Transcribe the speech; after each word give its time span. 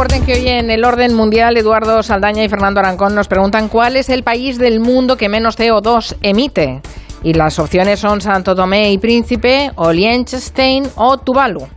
Recuerden 0.00 0.24
que 0.24 0.32
hoy 0.32 0.48
en 0.48 0.70
el 0.70 0.86
orden 0.86 1.12
mundial 1.14 1.58
Eduardo 1.58 2.02
Saldaña 2.02 2.42
y 2.42 2.48
Fernando 2.48 2.80
Arancón 2.80 3.14
nos 3.14 3.28
preguntan 3.28 3.68
cuál 3.68 3.96
es 3.96 4.08
el 4.08 4.22
país 4.22 4.56
del 4.56 4.80
mundo 4.80 5.18
que 5.18 5.28
menos 5.28 5.58
CO2 5.58 6.16
emite. 6.22 6.80
Y 7.22 7.34
las 7.34 7.58
opciones 7.58 8.00
son 8.00 8.22
Santo 8.22 8.54
Tomé 8.54 8.92
y 8.92 8.96
Príncipe, 8.96 9.72
o 9.74 9.92
Liechtenstein 9.92 10.84
o 10.96 11.18
Tuvalu. 11.18 11.68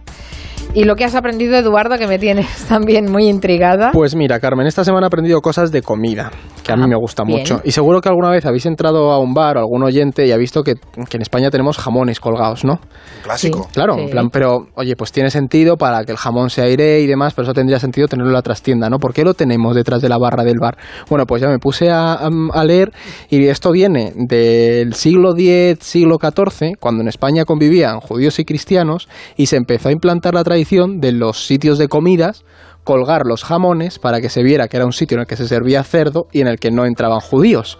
Y 0.75 0.85
lo 0.85 0.95
que 0.95 1.05
has 1.05 1.13
aprendido, 1.13 1.55
Eduardo, 1.55 1.99
que 1.99 2.07
me 2.07 2.17
tienes 2.17 2.47
también 2.67 3.05
muy 3.11 3.27
intrigada. 3.27 3.91
Pues 3.91 4.15
mira, 4.15 4.39
Carmen, 4.39 4.65
esta 4.65 4.83
semana 4.83 5.05
he 5.05 5.07
aprendido 5.07 5.39
cosas 5.39 5.71
de 5.71 5.83
comida, 5.83 6.31
que 6.63 6.71
a 6.71 6.75
mí 6.75 6.81
Ah, 6.83 6.87
me 6.87 6.95
gusta 6.95 7.23
bien. 7.23 7.41
mucho. 7.41 7.61
Y 7.63 7.69
seguro 7.71 8.01
que 8.01 8.09
alguna 8.09 8.31
vez 8.31 8.43
habéis 8.47 8.65
entrado 8.65 9.11
a 9.11 9.19
un 9.19 9.35
bar 9.35 9.57
o 9.57 9.59
algún 9.59 9.83
oyente 9.83 10.25
y 10.25 10.31
ha 10.31 10.37
visto 10.37 10.63
que, 10.63 10.73
que 10.73 11.17
en 11.17 11.21
España 11.21 11.51
tenemos 11.51 11.77
jamones 11.77 12.19
colgados, 12.19 12.65
¿no? 12.65 12.79
Clásico. 13.23 13.69
Claro, 13.71 13.93
Sí. 13.97 14.01
en 14.05 14.09
plan, 14.09 14.29
pero 14.31 14.65
oye, 14.73 14.95
pues 14.95 15.11
tiene 15.11 15.29
sentido 15.29 15.77
para 15.77 16.03
que 16.05 16.11
el 16.11 16.17
jamón 16.17 16.49
se 16.49 16.63
aire 16.63 17.01
y 17.01 17.05
demás, 17.05 17.35
pero 17.35 17.43
eso 17.43 17.53
tendría 17.53 17.77
sentido 17.79 18.07
tenerlo 18.07 18.31
en 18.31 18.33
la 18.33 18.41
trastienda, 18.41 18.89
¿no? 18.89 18.97
¿Por 18.97 19.13
qué 19.13 19.23
lo 19.23 19.35
tenemos 19.35 19.75
detrás 19.75 20.01
de 20.01 20.09
la 20.09 20.17
barra 20.17 20.43
del 20.43 20.57
bar? 20.59 20.75
Bueno, 21.07 21.27
pues 21.27 21.39
ya 21.43 21.49
me 21.49 21.59
puse 21.59 21.91
a- 21.91 22.13
a 22.51 22.63
leer 22.65 22.91
y 23.29 23.45
esto 23.45 23.71
viene 23.71 24.11
del 24.15 24.95
siglo 24.95 25.35
X, 25.37 25.77
siglo 25.85 26.17
XIV, 26.17 26.77
cuando 26.79 27.03
en 27.03 27.09
España 27.09 27.45
convivían 27.45 27.99
judíos 27.99 28.39
y 28.39 28.43
cristianos 28.45 29.07
y 29.37 29.45
se 29.45 29.57
empezó 29.57 29.89
a 29.89 29.91
implantar 29.91 30.33
la 30.33 30.43
tradición 30.43 30.62
de 31.01 31.11
los 31.11 31.45
sitios 31.45 31.77
de 31.77 31.87
comidas 31.87 32.45
colgar 32.83 33.25
los 33.25 33.43
jamones 33.43 33.99
para 33.99 34.21
que 34.21 34.29
se 34.29 34.43
viera 34.43 34.67
que 34.67 34.77
era 34.77 34.85
un 34.85 34.93
sitio 34.93 35.15
en 35.15 35.21
el 35.21 35.27
que 35.27 35.37
se 35.37 35.47
servía 35.47 35.83
cerdo 35.83 36.27
y 36.31 36.41
en 36.41 36.47
el 36.47 36.59
que 36.59 36.71
no 36.71 36.85
entraban 36.85 37.19
judíos. 37.19 37.79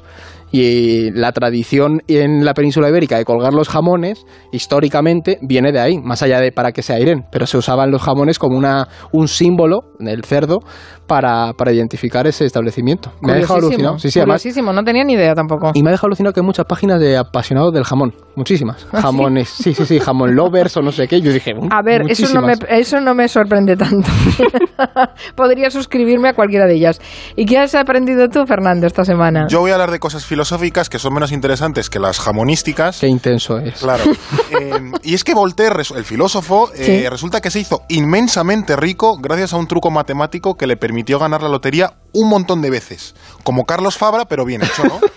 Y 0.56 1.10
la 1.10 1.32
tradición 1.32 2.04
en 2.08 2.46
la 2.46 2.54
península 2.54 2.88
ibérica 2.88 3.18
de 3.18 3.26
colgar 3.26 3.56
los 3.56 3.70
jamones, 3.70 4.24
históricamente, 4.52 5.40
viene 5.42 5.72
de 5.72 5.80
ahí, 5.80 5.98
más 5.98 6.22
allá 6.22 6.40
de 6.40 6.52
para 6.52 6.72
que 6.72 6.84
se 6.84 6.94
airen, 6.94 7.26
pero 7.32 7.48
se 7.48 7.58
usaban 7.58 7.90
los 7.90 8.04
jamones 8.04 8.38
como 8.38 8.56
una, 8.56 8.88
un 9.12 9.28
símbolo 9.28 9.80
del 9.98 10.24
cerdo 10.24 10.60
para, 11.08 11.54
para 11.54 11.72
identificar 11.74 12.28
ese 12.28 12.46
establecimiento. 12.46 13.12
Me 13.24 13.32
ha 13.32 13.36
dejado 13.36 13.62
alucinado. 13.62 13.98
Sí, 13.98 14.12
sí, 14.12 14.20
además, 14.20 14.46
no 14.76 14.84
tenía 14.84 15.04
ni 15.04 15.14
idea 15.14 15.34
tampoco. 15.34 15.72
y 15.74 15.82
me 15.82 15.90
ha 15.90 15.92
dejado 15.94 16.10
alucinado 16.10 16.34
que 16.34 16.42
hay 16.42 16.46
muchas 16.46 16.68
páginas 16.68 17.00
de 17.00 17.18
apasionados 17.18 17.74
del 17.74 17.84
jamón, 17.84 18.14
muchísimas. 18.36 18.86
Jamones, 18.92 19.50
sí, 19.50 19.74
sí, 19.74 19.88
sí, 19.88 20.00
jamón 20.00 20.36
lovers 20.36 20.78
o 20.78 20.84
no 20.84 20.92
sé 20.92 21.08
qué. 21.08 21.20
Yo 21.20 21.34
dije, 21.34 21.56
"Mm, 21.56 21.70
A 21.72 21.82
ver, 21.82 22.04
eso 22.10 22.32
no, 22.32 22.42
me, 22.42 22.50
muchísimas". 22.50 22.80
eso 22.80 23.02
no 23.02 23.16
me 23.16 23.28
sorprende 23.28 23.76
tanto. 23.76 24.08
Podría 25.36 25.72
suscribirme 25.72 26.30
a 26.30 26.34
cualquiera 26.34 26.68
de 26.68 26.76
ellas. 26.76 27.02
¿Y 27.36 27.46
qué 27.48 27.58
has 27.58 27.74
aprendido 27.74 28.30
tú, 28.30 28.46
Fernando, 28.46 28.86
esta 28.86 29.04
semana? 29.04 29.48
Yo 29.50 29.60
voy 29.60 29.72
a 29.72 29.74
hablar 29.74 29.90
de 29.90 29.98
cosas 29.98 30.24
filosóficas 30.24 30.43
que 30.90 31.00
son 31.00 31.14
menos 31.14 31.32
interesantes 31.32 31.90
que 31.90 32.00
las 32.00 32.20
jamonísticas. 32.20 33.00
Qué 33.00 33.08
intenso 33.08 33.58
es. 33.60 33.80
Claro. 33.80 34.04
Eh, 34.60 34.92
y 35.02 35.16
es 35.16 35.24
que 35.24 35.34
Voltaire, 35.34 35.82
el 35.96 36.06
filósofo, 36.06 36.70
eh, 36.76 36.86
Sí. 37.02 37.10
resulta 37.10 37.42
que 37.42 37.50
se 37.50 37.60
hizo 37.60 37.82
inmensamente 37.90 38.76
rico 38.76 39.18
gracias 39.20 39.54
a 39.54 39.58
un 39.58 39.68
truco 39.68 39.90
matemático 39.90 40.56
que 40.56 40.68
le 40.68 40.78
permitió 40.78 41.18
ganar 41.18 41.42
la 41.42 41.50
lotería 41.50 41.94
un 42.14 42.30
montón 42.30 42.62
de 42.62 42.70
veces. 42.70 43.16
Como 43.44 43.66
Carlos 43.66 43.98
Fabra, 43.98 44.26
pero 44.26 44.46
bien 44.46 44.62
hecho, 44.62 44.84
¿no? 44.84 45.00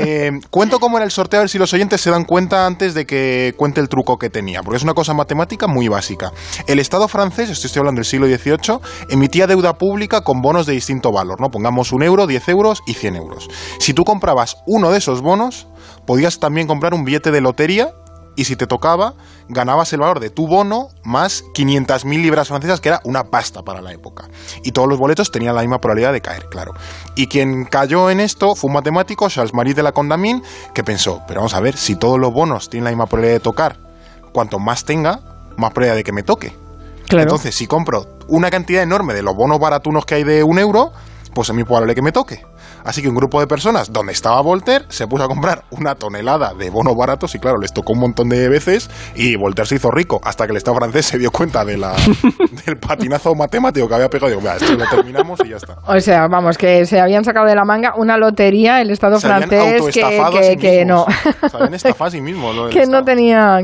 Eh, 0.00 0.30
cuento 0.50 0.78
cómo 0.78 0.96
era 0.98 1.04
el 1.04 1.10
sorteo, 1.10 1.40
a 1.40 1.42
ver 1.42 1.48
si 1.50 1.58
los 1.58 1.72
oyentes 1.72 2.00
se 2.00 2.10
dan 2.10 2.24
cuenta 2.24 2.66
antes 2.66 2.94
de 2.94 3.04
que 3.04 3.52
cuente 3.56 3.80
el 3.80 3.88
truco 3.88 4.16
que 4.16 4.30
tenía, 4.30 4.62
porque 4.62 4.76
es 4.76 4.84
una 4.84 4.94
cosa 4.94 5.12
matemática 5.12 5.66
muy 5.66 5.88
básica. 5.88 6.30
El 6.68 6.78
Estado 6.78 7.08
francés, 7.08 7.50
esto 7.50 7.66
estoy 7.66 7.80
hablando 7.80 7.98
del 7.98 8.04
siglo 8.04 8.26
XVIII, 8.28 8.78
emitía 9.08 9.48
deuda 9.48 9.76
pública 9.76 10.20
con 10.20 10.40
bonos 10.40 10.66
de 10.66 10.74
distinto 10.74 11.10
valor, 11.10 11.40
¿no? 11.40 11.50
Pongamos 11.50 11.90
un 11.90 12.04
euro, 12.04 12.28
10 12.28 12.48
euros 12.50 12.80
y 12.86 12.94
100 12.94 13.16
euros. 13.16 13.48
Si 13.80 13.92
tú 13.92 14.04
comprabas 14.04 14.58
uno 14.68 14.90
de 14.90 14.98
esos 14.98 15.22
bonos, 15.22 15.66
podías 16.06 16.38
también 16.38 16.66
comprar 16.66 16.94
un 16.94 17.04
billete 17.04 17.30
de 17.30 17.40
lotería 17.40 17.92
y 18.36 18.44
si 18.44 18.54
te 18.54 18.68
tocaba, 18.68 19.14
ganabas 19.48 19.92
el 19.92 20.00
valor 20.00 20.20
de 20.20 20.30
tu 20.30 20.46
bono 20.46 20.90
más 21.02 21.42
500.000 21.54 22.22
libras 22.22 22.46
francesas, 22.46 22.80
que 22.80 22.90
era 22.90 23.00
una 23.02 23.24
pasta 23.24 23.62
para 23.62 23.80
la 23.80 23.92
época. 23.92 24.28
Y 24.62 24.70
todos 24.70 24.88
los 24.88 24.98
boletos 24.98 25.32
tenían 25.32 25.56
la 25.56 25.62
misma 25.62 25.80
probabilidad 25.80 26.12
de 26.12 26.20
caer, 26.20 26.48
claro. 26.48 26.74
Y 27.16 27.26
quien 27.26 27.64
cayó 27.64 28.10
en 28.10 28.20
esto 28.20 28.54
fue 28.54 28.68
un 28.68 28.74
matemático, 28.74 29.28
Charles 29.28 29.54
Marie 29.54 29.74
de 29.74 29.82
la 29.82 29.90
Condamine, 29.90 30.42
que 30.72 30.84
pensó, 30.84 31.22
pero 31.26 31.40
vamos 31.40 31.54
a 31.54 31.60
ver, 31.60 31.76
si 31.76 31.96
todos 31.96 32.20
los 32.20 32.32
bonos 32.32 32.70
tienen 32.70 32.84
la 32.84 32.90
misma 32.90 33.06
probabilidad 33.06 33.38
de 33.38 33.40
tocar, 33.40 33.78
cuanto 34.32 34.60
más 34.60 34.84
tenga, 34.84 35.20
más 35.56 35.72
probabilidad 35.72 35.96
de 35.96 36.04
que 36.04 36.12
me 36.12 36.22
toque. 36.22 36.54
Claro. 37.08 37.22
Entonces, 37.22 37.56
si 37.56 37.66
compro 37.66 38.06
una 38.28 38.50
cantidad 38.50 38.82
enorme 38.82 39.14
de 39.14 39.22
los 39.22 39.34
bonos 39.34 39.58
baratunos 39.58 40.04
que 40.04 40.14
hay 40.14 40.24
de 40.24 40.44
un 40.44 40.60
euro, 40.60 40.92
pues 41.34 41.48
es 41.48 41.54
muy 41.54 41.64
probable 41.64 41.94
que 41.94 42.02
me 42.02 42.12
toque. 42.12 42.44
Así 42.84 43.02
que 43.02 43.08
un 43.08 43.14
grupo 43.14 43.40
de 43.40 43.46
personas 43.46 43.92
donde 43.92 44.12
estaba 44.12 44.40
Voltaire 44.40 44.84
se 44.88 45.06
puso 45.06 45.24
a 45.24 45.28
comprar 45.28 45.64
una 45.70 45.94
tonelada 45.94 46.54
de 46.54 46.70
bonos 46.70 46.94
baratos 46.96 47.34
y 47.34 47.38
claro, 47.38 47.58
les 47.58 47.72
tocó 47.72 47.92
un 47.92 48.00
montón 48.00 48.28
de 48.28 48.48
veces 48.48 48.90
y 49.14 49.36
Voltaire 49.36 49.68
se 49.68 49.74
hizo 49.76 49.90
rico 49.90 50.20
hasta 50.24 50.46
que 50.46 50.52
el 50.52 50.56
Estado 50.56 50.76
francés 50.76 51.06
se 51.06 51.18
dio 51.18 51.30
cuenta 51.30 51.64
de 51.64 51.76
la, 51.78 51.94
del 52.66 52.76
patinazo 52.78 53.34
matemático 53.34 53.88
que 53.88 53.94
había 53.94 54.08
pegado 54.08 54.28
digo, 54.28 54.40
"Mira, 54.40 54.56
esto 54.56 54.74
lo 54.74 54.84
terminamos 54.88 55.40
y 55.44 55.50
ya 55.50 55.56
está. 55.56 55.76
O 55.86 56.00
sea, 56.00 56.26
vamos, 56.28 56.58
que 56.58 56.84
se 56.86 57.00
habían 57.00 57.24
sacado 57.24 57.46
de 57.46 57.54
la 57.54 57.64
manga 57.64 57.94
una 57.96 58.16
lotería 58.16 58.80
el 58.80 58.90
Estado 58.90 59.18
Se 59.18 59.26
francés 59.26 59.82
que, 59.92 60.00
que, 60.00 60.42
sí 60.50 60.56
que 60.56 60.84
no. 60.84 61.06
Se 61.50 61.56
habían 61.56 61.74
estafado 61.74 62.08
a 62.08 62.10
sí 62.10 62.20
mismos. 62.20 62.54
lo 62.54 62.68
que 62.68 62.80
no 62.80 62.98
Estado. 62.98 63.04
tenía 63.04 63.58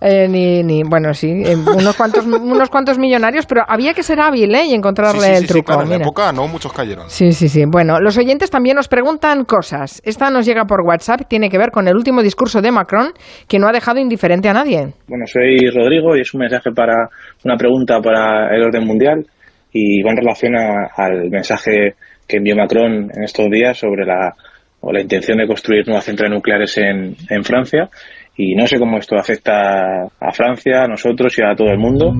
eh, 0.00 0.28
ni, 0.28 0.62
ni, 0.62 0.82
bueno, 0.82 1.12
sí, 1.14 1.28
eh, 1.44 1.56
unos 1.56 1.96
cuantos, 1.96 2.24
unos 2.26 2.70
cuantos 2.70 2.98
millonarios, 2.98 3.46
pero 3.46 3.62
había 3.68 3.94
que 3.94 4.02
ser 4.02 4.20
hábil 4.20 4.54
¿eh? 4.54 4.64
y 4.66 4.74
encontrarle 4.74 5.20
sí, 5.20 5.32
sí, 5.32 5.36
el 5.36 5.46
truco. 5.46 5.66
claro, 5.66 5.82
en 5.82 5.90
la 5.90 5.96
época 5.96 6.32
no 6.32 6.46
muchos 6.48 6.72
cayeron. 6.72 7.08
Sí, 7.10 7.32
sí, 7.32 7.48
sí. 7.48 7.64
Bueno, 7.66 8.00
los 8.00 8.16
oyentes 8.16 8.50
también 8.50 8.59
nos 8.74 8.88
preguntan 8.88 9.44
cosas. 9.44 10.00
Esta 10.04 10.30
nos 10.30 10.46
llega 10.46 10.64
por 10.64 10.82
WhatsApp, 10.82 11.22
tiene 11.28 11.48
que 11.48 11.58
ver 11.58 11.70
con 11.70 11.88
el 11.88 11.96
último 11.96 12.22
discurso 12.22 12.60
de 12.60 12.70
Macron, 12.70 13.08
que 13.48 13.58
no 13.58 13.66
ha 13.66 13.72
dejado 13.72 13.98
indiferente 13.98 14.48
a 14.48 14.52
nadie. 14.52 14.92
Bueno, 15.08 15.24
soy 15.26 15.56
Rodrigo 15.74 16.16
y 16.16 16.20
es 16.20 16.32
un 16.34 16.40
mensaje 16.40 16.70
para 16.70 17.08
una 17.44 17.56
pregunta 17.56 18.00
para 18.00 18.54
el 18.54 18.62
orden 18.62 18.86
mundial 18.86 19.26
y 19.72 20.02
va 20.02 20.10
en 20.10 20.16
relación 20.18 20.54
a- 20.56 20.90
al 20.96 21.30
mensaje 21.30 21.94
que 22.28 22.36
envió 22.36 22.54
Macron 22.56 23.10
en 23.16 23.24
estos 23.24 23.46
días 23.50 23.76
sobre 23.78 24.04
la, 24.04 24.34
o 24.80 24.92
la 24.92 25.00
intención 25.00 25.38
de 25.38 25.46
construir 25.46 25.86
nuevas 25.86 26.04
centrales 26.04 26.34
nucleares 26.34 26.76
en, 26.78 27.16
en 27.28 27.42
Francia 27.44 27.88
y 28.36 28.54
no 28.54 28.66
sé 28.66 28.78
cómo 28.78 28.98
esto 28.98 29.16
afecta 29.16 30.04
a 30.04 30.32
Francia, 30.32 30.84
a 30.84 30.88
nosotros 30.88 31.36
y 31.38 31.42
a 31.42 31.54
todo 31.54 31.68
el 31.70 31.78
mundo. 31.78 32.12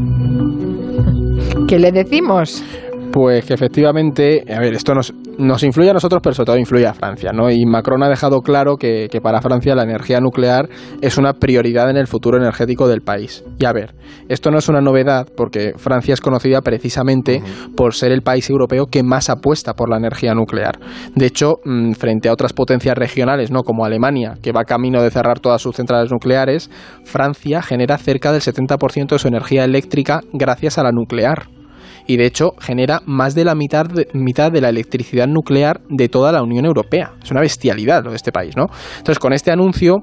¿Qué 1.68 1.78
le 1.78 1.92
decimos? 1.92 2.64
Pues 3.12 3.44
que 3.44 3.54
efectivamente, 3.54 4.44
a 4.48 4.60
ver, 4.60 4.72
esto 4.74 4.94
nos, 4.94 5.12
nos 5.36 5.64
influye 5.64 5.90
a 5.90 5.92
nosotros, 5.92 6.20
pero 6.22 6.34
sobre 6.34 6.46
todo 6.46 6.58
influye 6.58 6.86
a 6.86 6.94
Francia, 6.94 7.32
¿no? 7.32 7.50
Y 7.50 7.66
Macron 7.66 8.04
ha 8.04 8.08
dejado 8.08 8.40
claro 8.40 8.76
que, 8.76 9.08
que 9.10 9.20
para 9.20 9.40
Francia 9.40 9.74
la 9.74 9.82
energía 9.82 10.20
nuclear 10.20 10.68
es 11.00 11.18
una 11.18 11.32
prioridad 11.32 11.90
en 11.90 11.96
el 11.96 12.06
futuro 12.06 12.36
energético 12.36 12.86
del 12.86 13.00
país. 13.00 13.44
Y 13.58 13.64
a 13.64 13.72
ver, 13.72 13.94
esto 14.28 14.52
no 14.52 14.58
es 14.58 14.68
una 14.68 14.80
novedad 14.80 15.26
porque 15.36 15.72
Francia 15.76 16.14
es 16.14 16.20
conocida 16.20 16.60
precisamente 16.60 17.42
por 17.76 17.94
ser 17.94 18.12
el 18.12 18.22
país 18.22 18.48
europeo 18.48 18.86
que 18.86 19.02
más 19.02 19.28
apuesta 19.28 19.74
por 19.74 19.90
la 19.90 19.96
energía 19.96 20.32
nuclear. 20.34 20.78
De 21.16 21.26
hecho, 21.26 21.54
mm, 21.64 21.92
frente 21.92 22.28
a 22.28 22.32
otras 22.32 22.52
potencias 22.52 22.96
regionales, 22.96 23.50
¿no? 23.50 23.64
Como 23.64 23.84
Alemania, 23.84 24.34
que 24.40 24.52
va 24.52 24.62
camino 24.62 25.02
de 25.02 25.10
cerrar 25.10 25.40
todas 25.40 25.60
sus 25.60 25.74
centrales 25.74 26.12
nucleares, 26.12 26.70
Francia 27.04 27.60
genera 27.60 27.98
cerca 27.98 28.30
del 28.30 28.40
70% 28.40 29.16
de 29.16 29.18
su 29.18 29.26
energía 29.26 29.64
eléctrica 29.64 30.20
gracias 30.32 30.78
a 30.78 30.84
la 30.84 30.92
nuclear 30.92 31.48
y 32.06 32.16
de 32.16 32.26
hecho 32.26 32.50
genera 32.58 33.00
más 33.06 33.34
de 33.34 33.44
la 33.44 33.54
mitad 33.54 33.86
de, 33.86 34.08
mitad 34.12 34.50
de 34.52 34.60
la 34.60 34.68
electricidad 34.68 35.26
nuclear 35.26 35.80
de 35.88 36.08
toda 36.08 36.32
la 36.32 36.42
Unión 36.42 36.64
Europea. 36.64 37.12
Es 37.22 37.30
una 37.30 37.40
bestialidad 37.40 38.04
lo 38.04 38.10
de 38.10 38.16
este 38.16 38.32
país, 38.32 38.56
¿no? 38.56 38.66
Entonces, 38.98 39.18
con 39.18 39.32
este 39.32 39.50
anuncio 39.50 39.96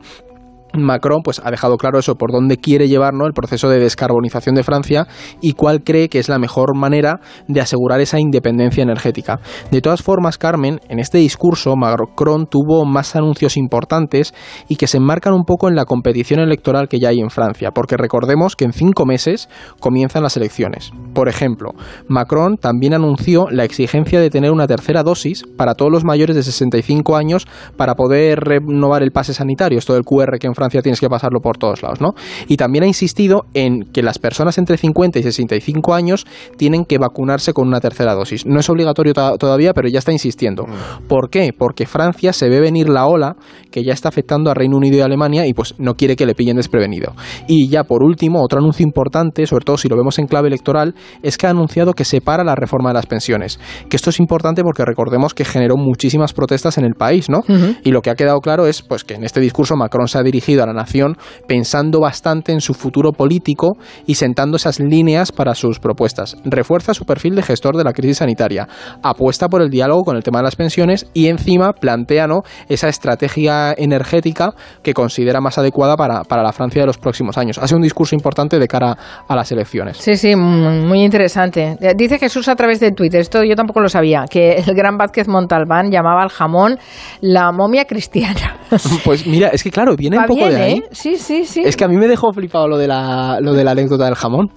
Macron 0.83 1.21
pues 1.23 1.41
ha 1.43 1.51
dejado 1.51 1.77
claro 1.77 1.99
eso 1.99 2.15
por 2.15 2.31
dónde 2.31 2.57
quiere 2.57 2.87
llevar 2.87 3.13
¿no? 3.13 3.25
el 3.25 3.33
proceso 3.33 3.69
de 3.69 3.79
descarbonización 3.79 4.55
de 4.55 4.63
Francia 4.63 5.07
y 5.41 5.53
cuál 5.53 5.83
cree 5.83 6.09
que 6.09 6.19
es 6.19 6.29
la 6.29 6.39
mejor 6.39 6.75
manera 6.75 7.19
de 7.47 7.61
asegurar 7.61 8.01
esa 8.01 8.19
independencia 8.19 8.83
energética. 8.83 9.39
De 9.71 9.81
todas 9.81 10.01
formas, 10.01 10.37
Carmen, 10.37 10.79
en 10.89 10.99
este 10.99 11.17
discurso 11.17 11.75
Macron 11.75 12.47
tuvo 12.47 12.85
más 12.85 13.15
anuncios 13.15 13.57
importantes 13.57 14.33
y 14.67 14.75
que 14.75 14.87
se 14.87 14.97
enmarcan 14.97 15.33
un 15.33 15.43
poco 15.43 15.67
en 15.67 15.75
la 15.75 15.85
competición 15.85 16.39
electoral 16.39 16.87
que 16.87 16.99
ya 16.99 17.09
hay 17.09 17.19
en 17.19 17.29
Francia, 17.29 17.71
porque 17.71 17.97
recordemos 17.97 18.55
que 18.55 18.65
en 18.65 18.73
cinco 18.73 19.05
meses 19.05 19.49
comienzan 19.79 20.23
las 20.23 20.37
elecciones. 20.37 20.91
Por 21.13 21.29
ejemplo, 21.29 21.71
Macron 22.07 22.57
también 22.57 22.93
anunció 22.93 23.47
la 23.49 23.63
exigencia 23.63 24.19
de 24.19 24.29
tener 24.29 24.51
una 24.51 24.67
tercera 24.67 25.03
dosis 25.03 25.43
para 25.57 25.75
todos 25.75 25.91
los 25.91 26.03
mayores 26.03 26.35
de 26.35 26.43
65 26.43 27.15
años 27.15 27.47
para 27.75 27.95
poder 27.95 28.39
renovar 28.39 29.03
el 29.03 29.11
pase 29.11 29.33
sanitario, 29.33 29.79
esto 29.79 29.93
del 29.93 30.03
QR 30.03 30.37
que 30.39 30.47
en 30.47 30.55
Francia 30.55 30.66
tienes 30.69 30.99
que 30.99 31.09
pasarlo 31.09 31.39
por 31.39 31.57
todos 31.57 31.81
lados, 31.81 32.01
¿no? 32.01 32.13
Y 32.47 32.57
también 32.57 32.83
ha 32.83 32.87
insistido 32.87 33.45
en 33.53 33.81
que 33.93 34.01
las 34.03 34.19
personas 34.19 34.57
entre 34.57 34.77
50 34.77 35.19
y 35.19 35.23
65 35.23 35.93
años 35.93 36.25
tienen 36.57 36.85
que 36.85 36.97
vacunarse 36.97 37.53
con 37.53 37.67
una 37.67 37.79
tercera 37.79 38.13
dosis. 38.13 38.45
No 38.45 38.59
es 38.59 38.69
obligatorio 38.69 39.13
to- 39.13 39.37
todavía, 39.37 39.73
pero 39.73 39.87
ya 39.89 39.99
está 39.99 40.11
insistiendo. 40.11 40.65
¿Por 41.07 41.29
qué? 41.29 41.53
Porque 41.57 41.85
Francia 41.85 42.33
se 42.33 42.49
ve 42.49 42.59
venir 42.59 42.89
la 42.89 43.05
ola 43.07 43.35
que 43.71 43.83
ya 43.83 43.93
está 43.93 44.09
afectando 44.09 44.49
a 44.49 44.53
Reino 44.53 44.77
Unido 44.77 44.97
y 44.97 45.01
Alemania 45.01 45.45
y 45.45 45.53
pues 45.53 45.75
no 45.77 45.95
quiere 45.95 46.15
que 46.15 46.25
le 46.25 46.35
pillen 46.35 46.57
desprevenido. 46.57 47.13
Y 47.47 47.69
ya 47.69 47.83
por 47.83 48.03
último, 48.03 48.41
otro 48.43 48.59
anuncio 48.59 48.83
importante, 48.83 49.45
sobre 49.45 49.65
todo 49.65 49.77
si 49.77 49.87
lo 49.87 49.95
vemos 49.95 50.19
en 50.19 50.27
clave 50.27 50.47
electoral, 50.47 50.95
es 51.21 51.37
que 51.37 51.47
ha 51.47 51.51
anunciado 51.51 51.93
que 51.93 52.05
separa 52.05 52.43
la 52.43 52.55
reforma 52.55 52.89
de 52.89 52.95
las 52.95 53.05
pensiones. 53.05 53.59
Que 53.89 53.95
esto 53.97 54.09
es 54.09 54.19
importante 54.19 54.63
porque 54.63 54.83
recordemos 54.85 55.33
que 55.33 55.45
generó 55.45 55.75
muchísimas 55.77 56.33
protestas 56.33 56.77
en 56.77 56.85
el 56.85 56.93
país, 56.95 57.29
¿no? 57.29 57.43
Y 57.83 57.91
lo 57.91 58.01
que 58.01 58.09
ha 58.09 58.15
quedado 58.15 58.39
claro 58.39 58.65
es 58.67 58.81
pues 58.81 59.03
que 59.03 59.15
en 59.15 59.23
este 59.23 59.39
discurso 59.39 59.75
Macron 59.75 60.07
se 60.07 60.17
ha 60.17 60.23
dirigido 60.23 60.46
dirigido 60.47 60.63
a 60.63 60.67
la 60.67 60.73
nación 60.73 61.17
pensando 61.47 61.99
bastante 61.99 62.51
en 62.51 62.61
su 62.61 62.73
futuro 62.73 63.11
político 63.11 63.77
y 64.05 64.15
sentando 64.15 64.57
esas 64.57 64.79
líneas 64.79 65.31
para 65.31 65.53
sus 65.55 65.79
propuestas. 65.79 66.37
Refuerza 66.45 66.93
su 66.93 67.05
perfil 67.05 67.35
de 67.35 67.43
gestor 67.43 67.75
de 67.75 67.83
la 67.83 67.93
crisis 67.93 68.17
sanitaria, 68.17 68.67
apuesta 69.03 69.47
por 69.49 69.61
el 69.61 69.69
diálogo 69.69 70.03
con 70.03 70.15
el 70.15 70.23
tema 70.23 70.39
de 70.39 70.43
las 70.43 70.55
pensiones 70.55 71.07
y 71.13 71.27
encima 71.27 71.73
plantea 71.73 72.27
¿no? 72.27 72.41
esa 72.69 72.87
estrategia 72.87 73.73
energética 73.77 74.53
que 74.81 74.93
considera 74.93 75.41
más 75.41 75.57
adecuada 75.57 75.95
para, 75.95 76.23
para 76.23 76.43
la 76.43 76.53
Francia 76.53 76.81
de 76.81 76.87
los 76.87 76.97
próximos 76.97 77.37
años. 77.37 77.57
Hace 77.57 77.75
un 77.75 77.81
discurso 77.81 78.15
importante 78.15 78.57
de 78.57 78.67
cara 78.67 78.97
a 79.27 79.35
las 79.35 79.51
elecciones. 79.51 79.97
Sí, 79.97 80.15
sí, 80.15 80.35
muy 80.35 81.03
interesante. 81.03 81.77
Eh, 81.81 81.93
dice 81.95 82.19
Jesús 82.19 82.47
a 82.47 82.55
través 82.55 82.79
de 82.79 82.91
Twitter, 82.91 83.19
esto 83.19 83.43
yo 83.43 83.55
tampoco 83.55 83.81
lo 83.81 83.89
sabía, 83.89 84.25
que 84.29 84.53
el 84.53 84.75
gran 84.75 84.97
Vázquez 84.97 85.27
Montalbán 85.27 85.91
llamaba 85.91 86.23
al 86.23 86.29
jamón 86.29 86.77
la 87.21 87.51
momia 87.51 87.85
cristiana. 87.85 88.57
Pues 89.03 89.25
mira, 89.25 89.49
es 89.49 89.63
que 89.63 89.71
claro, 89.71 89.95
viene 89.95 90.17
un 90.17 90.25
poco 90.25 90.36
de 90.45 90.61
ahí. 90.61 90.77
¿eh? 90.77 90.89
Sí, 90.91 91.17
sí, 91.17 91.45
sí. 91.45 91.61
Es 91.65 91.75
que 91.75 91.85
a 91.85 91.87
mí 91.87 91.97
me 91.97 92.07
dejó 92.07 92.31
flipado 92.31 92.67
lo 92.67 92.77
de 92.77 92.87
la, 92.87 93.39
lo 93.41 93.53
de 93.53 93.63
la 93.63 93.71
anécdota 93.71 94.05
del 94.05 94.15
jamón. 94.15 94.47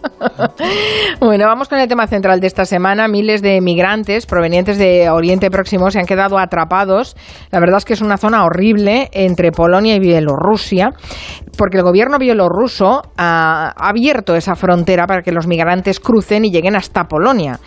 bueno, 1.20 1.46
vamos 1.46 1.68
con 1.68 1.78
el 1.78 1.88
tema 1.88 2.06
central 2.06 2.40
de 2.40 2.46
esta 2.46 2.64
semana. 2.64 3.08
Miles 3.08 3.42
de 3.42 3.60
migrantes 3.60 4.26
provenientes 4.26 4.78
de 4.78 5.10
Oriente 5.10 5.50
Próximo 5.50 5.90
se 5.90 5.98
han 5.98 6.06
quedado 6.06 6.38
atrapados. 6.38 7.16
La 7.50 7.60
verdad 7.60 7.78
es 7.78 7.84
que 7.84 7.94
es 7.94 8.00
una 8.00 8.16
zona 8.16 8.44
horrible 8.44 9.08
entre 9.12 9.52
Polonia 9.52 9.94
y 9.96 10.00
Bielorrusia, 10.00 10.90
porque 11.56 11.78
el 11.78 11.84
gobierno 11.84 12.18
bielorruso 12.18 13.02
ha 13.16 13.72
abierto 13.76 14.34
esa 14.34 14.54
frontera 14.54 15.06
para 15.06 15.22
que 15.22 15.32
los 15.32 15.46
migrantes 15.46 16.00
crucen 16.00 16.44
y 16.44 16.50
lleguen 16.50 16.76
hasta 16.76 17.04
Polonia. 17.04 17.58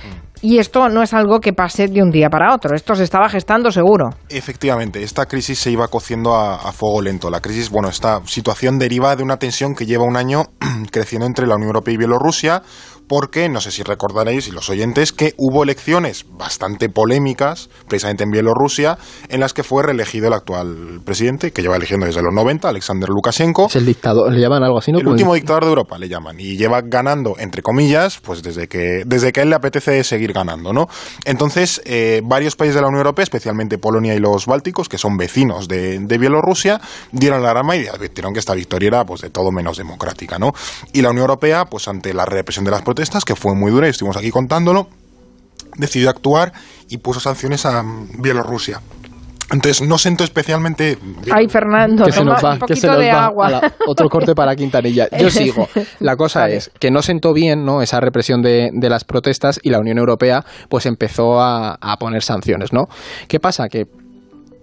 Y 0.46 0.58
esto 0.58 0.90
no 0.90 1.02
es 1.02 1.14
algo 1.14 1.40
que 1.40 1.54
pase 1.54 1.88
de 1.88 2.04
un 2.04 2.12
día 2.12 2.30
para 2.30 2.54
otro, 2.54 2.76
esto 2.76 2.96
se 2.96 3.06
estaba 3.06 3.30
gestando 3.30 3.72
seguro. 3.72 4.10
Efectivamente, 4.28 5.02
esta 5.02 5.26
crisis 5.26 5.58
se 5.58 5.72
iba 5.72 5.88
cociendo 5.88 6.36
a, 6.36 6.56
a, 6.56 6.74
fuego 6.74 7.02
lento. 7.02 7.30
La 7.30 7.40
crisis, 7.40 7.70
bueno, 7.70 7.88
esta 7.88 8.20
situación 8.26 8.78
deriva 8.78 9.16
de 9.16 9.24
una 9.24 9.38
tensión 9.38 9.74
que 9.74 9.86
lleva 9.86 10.04
un 10.04 10.18
año 10.18 10.44
creciendo 10.92 11.26
entre 11.26 11.48
la 11.48 11.56
Unión 11.56 11.70
Europea 11.70 11.94
y 11.94 11.98
Bielorrusia, 11.98 12.62
porque 13.08 13.50
no 13.50 13.62
sé 13.62 13.72
si 13.72 13.84
recordaréis, 13.84 14.48
y 14.48 14.52
los 14.52 14.70
oyentes, 14.70 15.12
que 15.12 15.34
hubo 15.38 15.64
elecciones 15.64 16.26
bastante 16.30 16.90
polémicas, 16.90 17.70
precisamente 17.88 18.24
en 18.24 18.32
Bielorrusia, 18.32 18.98
en 19.30 19.40
las 19.40 19.54
que 19.54 19.64
fue 19.64 19.84
reelegido 19.84 20.28
el 20.28 20.34
actual 20.34 21.02
presidente, 21.06 21.52
que 21.52 21.62
lleva 21.62 21.76
eligiendo 21.76 22.06
desde 22.06 22.22
los 22.22 22.34
90, 22.34 22.70
Alexander 22.70 23.10
Lukashenko. 23.10 23.68
Es 23.68 23.76
el 23.76 23.86
dictador, 23.86 24.32
le 24.32 24.40
llaman 24.40 24.64
algo 24.64 24.80
así, 24.80 24.92
¿no? 24.92 25.00
El 25.00 25.08
último 25.08 25.34
dictador 25.36 25.64
de 25.64 25.70
Europa, 25.70 25.98
le 25.98 26.10
llaman, 26.10 26.40
y 26.40 26.58
lleva 26.58 26.82
ganando, 26.82 27.36
entre 27.38 27.62
comillas, 27.62 28.20
pues 28.20 28.42
desde 28.44 28.68
que, 28.68 29.04
desde 29.06 29.32
que 29.32 29.42
a 29.42 29.44
él 29.44 29.50
le 29.50 29.56
apetece 29.56 30.04
seguir 30.04 30.34
ganando, 30.34 30.74
¿no? 30.74 30.88
Entonces, 31.26 31.82
eh, 31.86 32.22
varios 32.24 32.56
países 32.56 32.76
de 32.76 32.82
la 32.82 32.88
Unión 32.88 33.00
Europea, 33.00 33.24
especialmente 33.24 33.78
Polonia 33.78 34.14
y 34.16 34.20
los 34.20 34.46
Bálticos, 34.46 34.90
que 34.90 34.98
son 34.98 35.18
vecinos 35.18 35.68
de, 35.68 36.00
de 36.00 36.18
Bielorrusia, 36.18 36.80
dieron 37.12 37.44
la 37.44 37.54
rama 37.54 37.76
y 37.76 37.88
advirtieron 37.88 38.34
que 38.34 38.40
esta 38.40 38.54
victoria 38.54 38.88
era, 38.88 39.06
pues, 39.06 39.22
de 39.22 39.30
todo 39.30 39.52
menos 39.52 39.78
democrática, 39.78 40.40
¿no? 40.40 40.52
Y 40.94 41.02
la 41.02 41.10
Unión 41.10 41.24
Europea, 41.24 41.66
pues, 41.66 41.88
ante 41.88 42.14
la 42.14 42.26
represión 42.26 42.66
de 42.66 42.72
las 42.72 42.82
protestas, 42.94 43.26
que 43.26 43.36
fue 43.36 43.56
muy 43.56 43.72
dura 43.72 43.88
y 43.88 43.90
estuvimos 43.90 44.18
aquí 44.18 44.30
contándolo, 44.30 44.88
decidió 45.78 46.10
actuar 46.12 46.54
y 46.90 46.98
puso 46.98 47.20
sanciones 47.20 47.66
a 47.66 47.84
Bielorrusia. 48.20 48.82
Entonces 49.52 49.88
no 49.88 49.98
sentó 49.98 50.24
especialmente. 50.24 50.98
Ay, 51.32 51.48
Fernando, 51.48 52.06
que 52.06 52.12
se 52.12 52.20
toma 52.20 52.34
nos 52.34 52.44
va, 52.44 52.54
un 52.54 52.60
que 52.62 52.76
se 52.76 52.88
nos 52.88 52.98
de 53.00 53.12
va. 53.12 53.26
agua. 53.26 53.48
Ala, 53.48 53.74
otro 53.88 54.10
corte 54.10 54.34
para 54.36 54.56
Quintanilla. 54.56 55.08
Yo 55.20 55.30
sigo. 55.32 55.68
La 56.00 56.16
cosa 56.16 56.42
Vale. 56.42 56.56
es 56.58 56.72
que 56.80 56.92
no 56.92 57.02
sentó 57.02 57.34
bien 57.34 57.66
¿no? 57.66 57.82
esa 57.82 58.00
represión 58.00 58.42
de, 58.42 58.70
de 58.72 58.90
las 58.90 59.04
protestas 59.04 59.60
y 59.62 59.70
la 59.70 59.80
Unión 59.80 59.98
Europea 59.98 60.44
pues 60.70 60.86
empezó 60.86 61.40
a, 61.40 61.78
a 61.82 61.98
poner 61.98 62.24
sanciones. 62.24 62.74
¿no? 62.74 62.86
¿Qué 63.28 63.40
pasa? 63.40 63.68
Que 63.70 63.86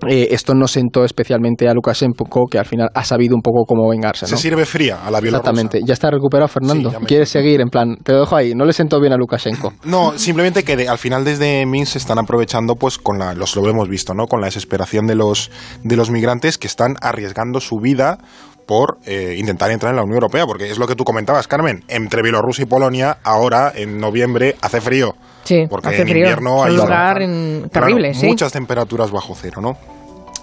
eh, 0.08 0.28
esto 0.30 0.54
no 0.54 0.66
sentó 0.68 1.04
especialmente 1.04 1.68
a 1.68 1.74
Lukashenko, 1.74 2.46
que 2.50 2.58
al 2.58 2.66
final 2.66 2.88
ha 2.94 3.04
sabido 3.04 3.34
un 3.36 3.42
poco 3.42 3.64
cómo 3.66 3.88
vengarse. 3.88 4.26
Se 4.26 4.36
sirve 4.36 4.64
fría 4.66 5.04
a 5.04 5.10
la 5.10 5.20
Bielorrusia. 5.20 5.50
Exactamente. 5.50 5.80
Ya 5.86 5.92
está 5.94 6.10
recuperado 6.10 6.48
Fernando. 6.48 6.90
Sí, 6.90 6.96
me- 7.00 7.06
Quiere 7.06 7.26
seguir, 7.26 7.60
en 7.60 7.68
plan, 7.68 7.96
te 8.02 8.12
lo 8.12 8.20
dejo 8.20 8.36
ahí. 8.36 8.54
No 8.54 8.64
le 8.64 8.72
sentó 8.72 9.00
bien 9.00 9.12
a 9.12 9.16
Lukashenko. 9.16 9.72
No, 9.84 10.16
simplemente 10.18 10.64
que 10.64 10.76
de- 10.76 10.88
al 10.88 10.98
final 10.98 11.24
desde 11.24 11.66
Minsk 11.66 11.92
se 11.92 11.98
están 11.98 12.18
aprovechando, 12.18 12.76
pues 12.76 12.98
con 12.98 13.18
la, 13.18 13.34
los 13.34 13.56
lo 13.56 13.68
hemos 13.68 13.88
visto, 13.88 14.14
¿no? 14.14 14.26
Con 14.26 14.40
la 14.40 14.46
desesperación 14.46 15.06
de 15.06 15.14
los 15.14 15.50
de 15.82 15.96
los 15.96 16.10
migrantes 16.10 16.58
que 16.58 16.66
están 16.66 16.94
arriesgando 17.00 17.60
su 17.60 17.78
vida 17.78 18.18
por 18.66 18.98
eh, 19.04 19.34
intentar 19.36 19.70
entrar 19.72 19.90
en 19.90 19.96
la 19.96 20.02
Unión 20.02 20.14
Europea, 20.16 20.46
porque 20.46 20.70
es 20.70 20.78
lo 20.78 20.86
que 20.86 20.94
tú 20.94 21.02
comentabas, 21.04 21.48
Carmen. 21.48 21.82
Entre 21.88 22.22
Bielorrusia 22.22 22.62
y 22.62 22.66
Polonia, 22.66 23.18
ahora 23.24 23.72
en 23.74 23.98
noviembre 23.98 24.56
hace 24.60 24.80
frío. 24.80 25.14
Sí, 25.50 25.66
porque 25.68 25.88
hace 25.88 26.02
en 26.02 26.08
frío. 26.08 26.16
invierno 26.18 26.62
hay 26.62 26.76
lugar 26.76 27.16
claro, 27.16 27.20
en- 27.24 27.68
terrible, 27.70 28.14
sí. 28.14 28.26
muchas 28.26 28.52
temperaturas 28.52 29.10
bajo 29.10 29.34
cero, 29.34 29.60
¿no? 29.60 29.76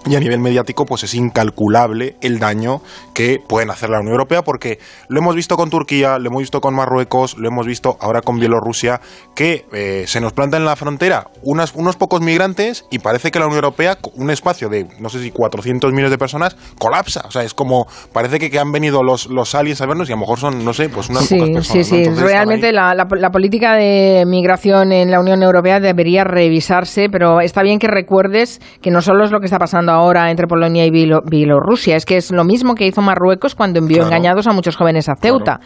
Y 0.06 0.16
a 0.16 0.20
nivel 0.20 0.38
mediático, 0.40 0.86
pues 0.86 1.02
es 1.04 1.14
incalculable 1.14 2.16
el 2.22 2.38
daño 2.38 2.80
que 3.14 3.38
pueden 3.46 3.70
hacer 3.70 3.90
la 3.90 3.98
Unión 3.98 4.12
Europea, 4.12 4.42
porque 4.42 4.78
lo 5.08 5.18
hemos 5.20 5.34
visto 5.34 5.56
con 5.56 5.70
Turquía, 5.70 6.18
lo 6.18 6.28
hemos 6.28 6.40
visto 6.40 6.60
con 6.60 6.74
Marruecos, 6.74 7.36
lo 7.36 7.48
hemos 7.48 7.66
visto 7.66 7.96
ahora 8.00 8.20
con 8.22 8.38
Bielorrusia, 8.38 9.00
que 9.34 9.66
eh, 9.72 10.04
se 10.06 10.20
nos 10.20 10.32
plantan 10.32 10.62
en 10.62 10.66
la 10.66 10.76
frontera 10.76 11.26
unas, 11.42 11.74
unos 11.74 11.96
pocos 11.96 12.20
migrantes 12.22 12.86
y 12.90 13.00
parece 13.00 13.30
que 13.30 13.38
la 13.38 13.46
Unión 13.46 13.64
Europea, 13.64 13.98
un 14.14 14.30
espacio 14.30 14.68
de, 14.68 14.86
no 15.00 15.08
sé 15.08 15.20
si 15.20 15.30
400 15.30 15.90
millones 15.92 16.10
de 16.12 16.18
personas, 16.18 16.56
colapsa. 16.78 17.22
O 17.26 17.30
sea, 17.30 17.42
es 17.42 17.52
como, 17.52 17.86
parece 18.12 18.38
que, 18.38 18.50
que 18.50 18.58
han 18.58 18.72
venido 18.72 19.02
los, 19.02 19.26
los 19.26 19.54
aliens 19.54 19.80
a 19.82 19.86
vernos 19.86 20.08
y 20.08 20.12
a 20.12 20.16
lo 20.16 20.20
mejor 20.20 20.38
son, 20.38 20.64
no 20.64 20.72
sé, 20.72 20.88
pues 20.88 21.10
unas 21.10 21.24
Sí, 21.26 21.34
pocas 21.38 21.50
personas. 21.54 21.66
sí, 21.72 21.78
¿no? 21.78 21.84
sí. 21.84 21.96
Entonces 21.96 22.18
están 22.22 22.28
Realmente 22.28 22.72
la, 22.72 22.94
la- 22.94 23.06
la 23.10 23.30
política 23.30 23.74
de 23.74 24.24
migración 24.26 24.92
en 24.92 25.10
la 25.10 25.20
Unión 25.20 25.42
Europea 25.42 25.80
debería 25.80 26.24
revisarse, 26.24 27.08
pero 27.10 27.40
está 27.40 27.62
bien 27.62 27.78
que 27.78 27.88
recuerdes 27.88 28.60
que 28.80 28.90
no 28.90 29.02
solo 29.02 29.24
es 29.24 29.30
lo 29.30 29.40
que 29.40 29.46
está 29.46 29.58
pasando 29.58 29.87
ahora 29.92 30.30
entre 30.30 30.46
Polonia 30.46 30.84
y 30.86 30.90
Bielo- 30.90 31.22
Bielorrusia, 31.28 31.96
es 31.96 32.04
que 32.04 32.16
es 32.16 32.30
lo 32.30 32.44
mismo 32.44 32.74
que 32.74 32.86
hizo 32.86 33.00
Marruecos 33.02 33.54
cuando 33.54 33.78
envió 33.78 33.98
Claro. 33.98 34.08
engañados 34.08 34.46
a 34.46 34.52
muchos 34.52 34.76
jóvenes 34.76 35.08
a 35.08 35.16
Ceuta. 35.16 35.60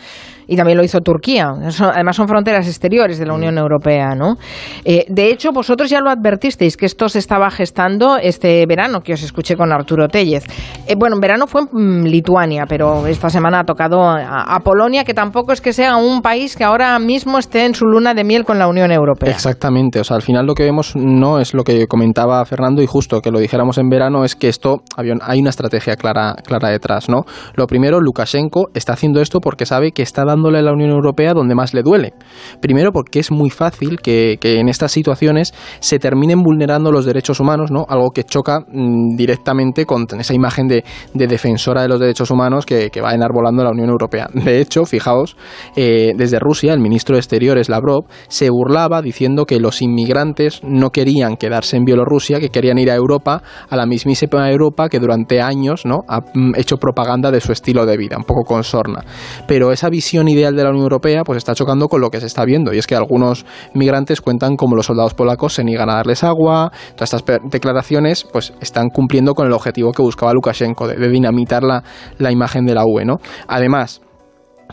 Y 0.46 0.56
también 0.56 0.76
lo 0.78 0.84
hizo 0.84 1.00
Turquía. 1.00 1.52
Eso- 1.66 1.90
además 1.90 2.16
son 2.16 2.28
fronteras 2.28 2.66
exteriores 2.66 3.16
Mm. 3.18 3.20
de 3.20 3.26
la 3.26 3.34
Unión 3.34 3.58
Europea, 3.58 4.14
¿no? 4.14 4.36
Eh, 4.84 5.04
de 5.08 5.30
hecho, 5.30 5.52
vosotros 5.52 5.88
ya 5.90 6.00
lo 6.00 6.10
advertisteis 6.10 6.76
que 6.76 6.86
esto 6.86 7.08
se 7.08 7.18
estaba 7.18 7.50
gestando 7.50 8.16
este 8.16 8.64
verano, 8.66 9.00
que 9.02 9.12
os 9.14 9.22
escuché 9.22 9.56
con 9.56 9.72
Arturo 9.72 10.08
Tellez. 10.08 10.44
Eh, 10.86 10.94
bueno, 10.96 11.16
en 11.16 11.20
verano 11.20 11.46
fue 11.46 11.62
en 11.62 12.02
mm, 12.02 12.04
Lituania, 12.06 12.64
pero 12.68 13.06
esta 13.06 13.30
semana 13.30 13.60
ha 13.60 13.64
tocado 13.64 14.02
a, 14.02 14.42
a 14.54 14.60
Polonia, 14.60 15.04
que 15.04 15.14
tampoco 15.14 15.52
es 15.52 15.60
que 15.60 15.72
sea 15.72 15.96
un 15.96 16.22
país 16.22 16.56
que 16.56 16.64
ahora 16.64 16.98
mismo 16.98 17.38
esté 17.38 17.64
en 17.64 17.74
su 17.74 17.84
luna 17.86 18.14
de 18.14 18.24
miel 18.24 18.44
con 18.44 18.58
la 18.58 18.66
Unión 18.68 18.90
Europea. 18.92 19.30
Exactamente, 19.30 20.00
o 20.00 20.04
sea, 20.04 20.16
al 20.16 20.22
final 20.22 20.46
lo 20.46 20.54
que 20.54 20.64
vemos 20.64 20.94
no 20.96 21.38
es 21.38 21.54
lo 21.54 21.64
que 21.64 21.86
comentaba 21.86 22.44
Fernando 22.44 22.82
y 22.82 22.86
justo 22.86 23.20
que 23.20 23.30
lo 23.30 23.38
dijéramos 23.38 23.78
en 23.78 23.88
verano 23.88 24.24
es 24.24 24.34
que 24.36 24.48
esto 24.48 24.82
hay 24.96 25.40
una 25.40 25.50
estrategia 25.50 25.96
clara 25.96 26.34
clara 26.44 26.68
detrás, 26.70 27.08
¿no? 27.08 27.22
Lo 27.54 27.66
primero, 27.66 28.00
Lukashenko 28.00 28.68
está 28.74 28.94
haciendo 28.94 29.20
esto 29.20 29.40
porque 29.40 29.66
sabe 29.66 29.92
que 29.92 30.02
está 30.02 30.24
dándole 30.32 30.58
a 30.58 30.62
la 30.62 30.72
Unión 30.72 30.90
Europea 30.90 31.34
donde 31.34 31.54
más 31.54 31.74
le 31.74 31.82
duele. 31.82 32.14
Primero 32.60 32.92
porque 32.92 33.20
es 33.20 33.30
muy 33.30 33.50
fácil 33.50 34.00
que, 34.00 34.38
en 34.42 34.68
estas 34.68 34.92
situaciones 34.92 35.54
se 35.80 35.98
terminen 35.98 36.42
vulnerando 36.42 36.90
los 36.90 37.04
derechos 37.04 37.40
humanos, 37.40 37.70
¿no? 37.70 37.84
Algo 37.88 38.10
que 38.10 38.24
choca 38.24 38.60
mm, 38.60 39.16
directamente 39.16 39.86
con 39.86 40.06
esa 40.18 40.34
imagen 40.34 40.68
de, 40.68 40.84
de 41.14 41.26
defensora 41.26 41.82
de 41.82 41.88
los 41.88 42.00
derechos 42.00 42.30
humanos 42.30 42.66
que, 42.66 42.90
que 42.90 43.00
va 43.00 43.14
enarbolando 43.14 43.64
la 43.64 43.70
Unión 43.70 43.90
Europea. 43.90 44.28
De 44.32 44.60
hecho, 44.60 44.84
fijaos, 44.84 45.36
eh, 45.76 46.12
desde 46.16 46.38
Rusia, 46.38 46.72
el 46.72 46.80
ministro 46.80 47.14
de 47.14 47.20
Exteriores, 47.20 47.68
Lavrov, 47.68 48.04
se 48.28 48.50
burlaba 48.50 49.02
diciendo 49.02 49.44
que 49.44 49.60
los 49.60 49.82
inmigrantes 49.82 50.60
no 50.62 50.90
querían 50.90 51.36
quedarse 51.36 51.76
en 51.76 51.84
Bielorrusia, 51.84 52.40
que 52.40 52.50
querían 52.50 52.78
ir 52.78 52.90
a 52.90 52.94
Europa, 52.94 53.42
a 53.68 53.76
la 53.76 53.86
mismísima 53.86 54.50
Europa 54.50 54.88
que 54.88 54.98
durante 54.98 55.40
años 55.40 55.84
¿no? 55.84 56.00
ha 56.08 56.20
mm, 56.20 56.54
hecho 56.56 56.76
propaganda 56.76 57.30
de 57.30 57.40
su 57.40 57.52
estilo 57.52 57.86
de 57.86 57.96
vida, 57.96 58.16
un 58.16 58.24
poco 58.24 58.42
con 58.44 58.64
sorna. 58.64 59.04
Pero 59.46 59.72
esa 59.72 59.88
visión 59.88 60.21
ideal 60.28 60.56
de 60.56 60.64
la 60.64 60.70
Unión 60.70 60.84
Europea 60.84 61.22
pues 61.24 61.38
está 61.38 61.54
chocando 61.54 61.88
con 61.88 62.00
lo 62.00 62.10
que 62.10 62.20
se 62.20 62.26
está 62.26 62.44
viendo, 62.44 62.72
y 62.72 62.78
es 62.78 62.86
que 62.86 62.94
algunos 62.94 63.46
migrantes 63.74 64.20
cuentan 64.20 64.56
como 64.56 64.76
los 64.76 64.86
soldados 64.86 65.14
polacos 65.14 65.54
se 65.54 65.64
niegan 65.64 65.90
a 65.90 65.94
darles 65.94 66.24
agua, 66.24 66.72
todas 66.94 67.14
estas 67.14 67.40
declaraciones 67.50 68.24
pues 68.32 68.52
están 68.60 68.88
cumpliendo 68.88 69.34
con 69.34 69.46
el 69.46 69.52
objetivo 69.52 69.92
que 69.92 70.02
buscaba 70.02 70.32
Lukashenko, 70.32 70.88
de, 70.88 70.96
de 70.96 71.08
dinamitar 71.08 71.62
la, 71.62 71.82
la 72.18 72.32
imagen 72.32 72.64
de 72.66 72.74
la 72.74 72.84
UE, 72.84 73.04
¿no? 73.04 73.16
Además, 73.48 74.00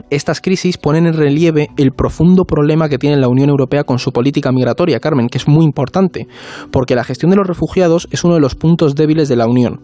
estas 0.10 0.42
crisis 0.42 0.78
ponen 0.78 1.06
en 1.06 1.14
relieve 1.14 1.70
el 1.78 1.92
profundo 1.92 2.46
problema 2.46 2.90
que 2.90 2.98
tiene 2.98 3.18
la 3.18 3.28
Unión 3.28 3.50
Europea 3.50 3.84
con 3.84 4.00
su 4.00 4.12
política 4.12 4.52
migratoria, 4.52 5.00
Carmen, 5.00 5.28
que 5.28 5.38
es 5.38 5.48
muy 5.48 5.66
importante, 5.66 6.28
porque 6.72 6.96
la 6.96 7.04
gestión 7.04 7.32
de 7.32 7.38
los 7.38 7.48
refugiados 7.48 8.08
es 8.12 8.24
uno 8.24 8.36
de 8.36 8.40
los 8.40 8.56
puntos 8.56 8.96
débiles 8.96 9.30
de 9.30 9.36
la 9.36 9.48
Unión. 9.48 9.82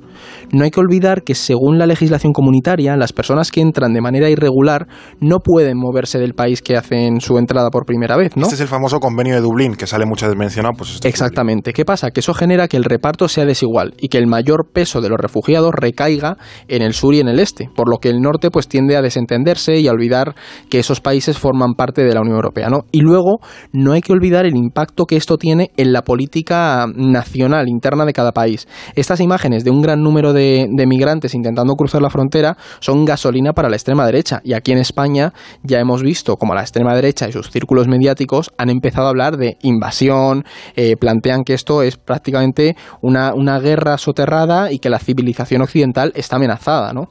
No 0.51 0.63
hay 0.63 0.71
que 0.71 0.79
olvidar 0.79 1.23
que 1.23 1.35
según 1.35 1.77
la 1.77 1.85
legislación 1.85 2.33
comunitaria, 2.33 2.95
las 2.97 3.13
personas 3.13 3.51
que 3.51 3.61
entran 3.61 3.93
de 3.93 4.01
manera 4.01 4.29
irregular 4.29 4.87
no 5.19 5.39
pueden 5.39 5.77
moverse 5.77 6.19
del 6.19 6.33
país 6.33 6.61
que 6.61 6.77
hacen 6.77 7.21
su 7.21 7.37
entrada 7.37 7.69
por 7.69 7.85
primera 7.85 8.17
vez, 8.17 8.35
¿no? 8.35 8.43
Este 8.43 8.55
es 8.55 8.61
el 8.61 8.67
famoso 8.67 8.99
convenio 8.99 9.35
de 9.35 9.41
Dublín, 9.41 9.75
que 9.75 9.87
sale 9.87 10.05
muchas 10.05 10.29
veces 10.29 10.39
mencionado, 10.39 10.73
pues 10.77 10.95
este 10.95 11.07
es 11.07 11.13
Exactamente. 11.13 11.73
¿Qué 11.73 11.85
pasa? 11.85 12.11
Que 12.11 12.21
eso 12.21 12.33
genera 12.33 12.67
que 12.67 12.77
el 12.77 12.83
reparto 12.83 13.27
sea 13.27 13.45
desigual 13.45 13.93
y 13.99 14.07
que 14.07 14.17
el 14.17 14.27
mayor 14.27 14.69
peso 14.71 15.01
de 15.01 15.09
los 15.09 15.19
refugiados 15.19 15.73
recaiga 15.73 16.37
en 16.67 16.81
el 16.81 16.93
sur 16.93 17.13
y 17.13 17.19
en 17.19 17.27
el 17.27 17.39
este, 17.39 17.69
por 17.75 17.89
lo 17.89 17.97
que 17.97 18.09
el 18.09 18.21
norte 18.21 18.49
pues 18.51 18.67
tiende 18.67 18.95
a 18.95 19.01
desentenderse 19.01 19.79
y 19.79 19.87
a 19.87 19.91
olvidar 19.91 20.04
olvidar 20.05 20.35
que 20.69 20.79
esos 20.79 21.01
países 21.01 21.37
forman 21.37 21.73
parte 21.73 22.03
de 22.03 22.13
la 22.13 22.21
Unión 22.21 22.35
Europea, 22.35 22.69
¿no? 22.69 22.85
Y 22.91 23.01
luego 23.01 23.39
no 23.73 23.93
hay 23.93 24.01
que 24.01 24.13
olvidar 24.13 24.45
el 24.45 24.55
impacto 24.55 25.05
que 25.05 25.15
esto 25.15 25.37
tiene 25.37 25.71
en 25.77 25.93
la 25.93 26.03
política 26.03 26.85
nacional 26.95 27.67
interna 27.67 28.05
de 28.05 28.13
cada 28.13 28.31
país. 28.31 28.67
Estas 28.95 29.19
imágenes 29.19 29.63
de 29.63 29.71
un 29.71 29.81
gran 29.81 30.01
número 30.01 30.33
de, 30.33 30.67
migrantes 30.85 31.33
intentando 31.33 31.73
cruzar 31.73 32.01
la 32.01 32.11
frontera 32.11 32.57
son 32.79 33.05
gasolina 33.05 33.53
para 33.53 33.69
la 33.69 33.75
extrema 33.75 34.05
derecha 34.05 34.39
y 34.43 34.53
aquí 34.53 34.71
en 34.71 34.77
España 34.77 35.33
ya 35.63 35.79
hemos 35.79 36.03
visto 36.03 36.37
como 36.37 36.53
la 36.53 36.61
extrema 36.61 36.93
derecha 36.93 37.27
y 37.27 37.31
sus 37.31 37.49
círculos 37.49 37.87
mediáticos 37.87 38.51
han 38.57 38.69
empezado 38.69 39.07
a 39.07 39.09
hablar 39.09 39.37
de 39.37 39.57
invasión, 39.63 40.45
eh, 40.75 40.95
plantean 40.95 41.43
que 41.43 41.55
esto 41.55 41.81
es 41.81 41.97
prácticamente 41.97 42.75
una, 43.01 43.33
una 43.33 43.59
guerra 43.59 43.97
soterrada 43.97 44.71
y 44.71 44.77
que 44.77 44.91
la 44.91 44.99
civilización 44.99 45.63
occidental 45.63 46.11
está 46.15 46.35
amenazada, 46.35 46.93
¿no? 46.93 47.09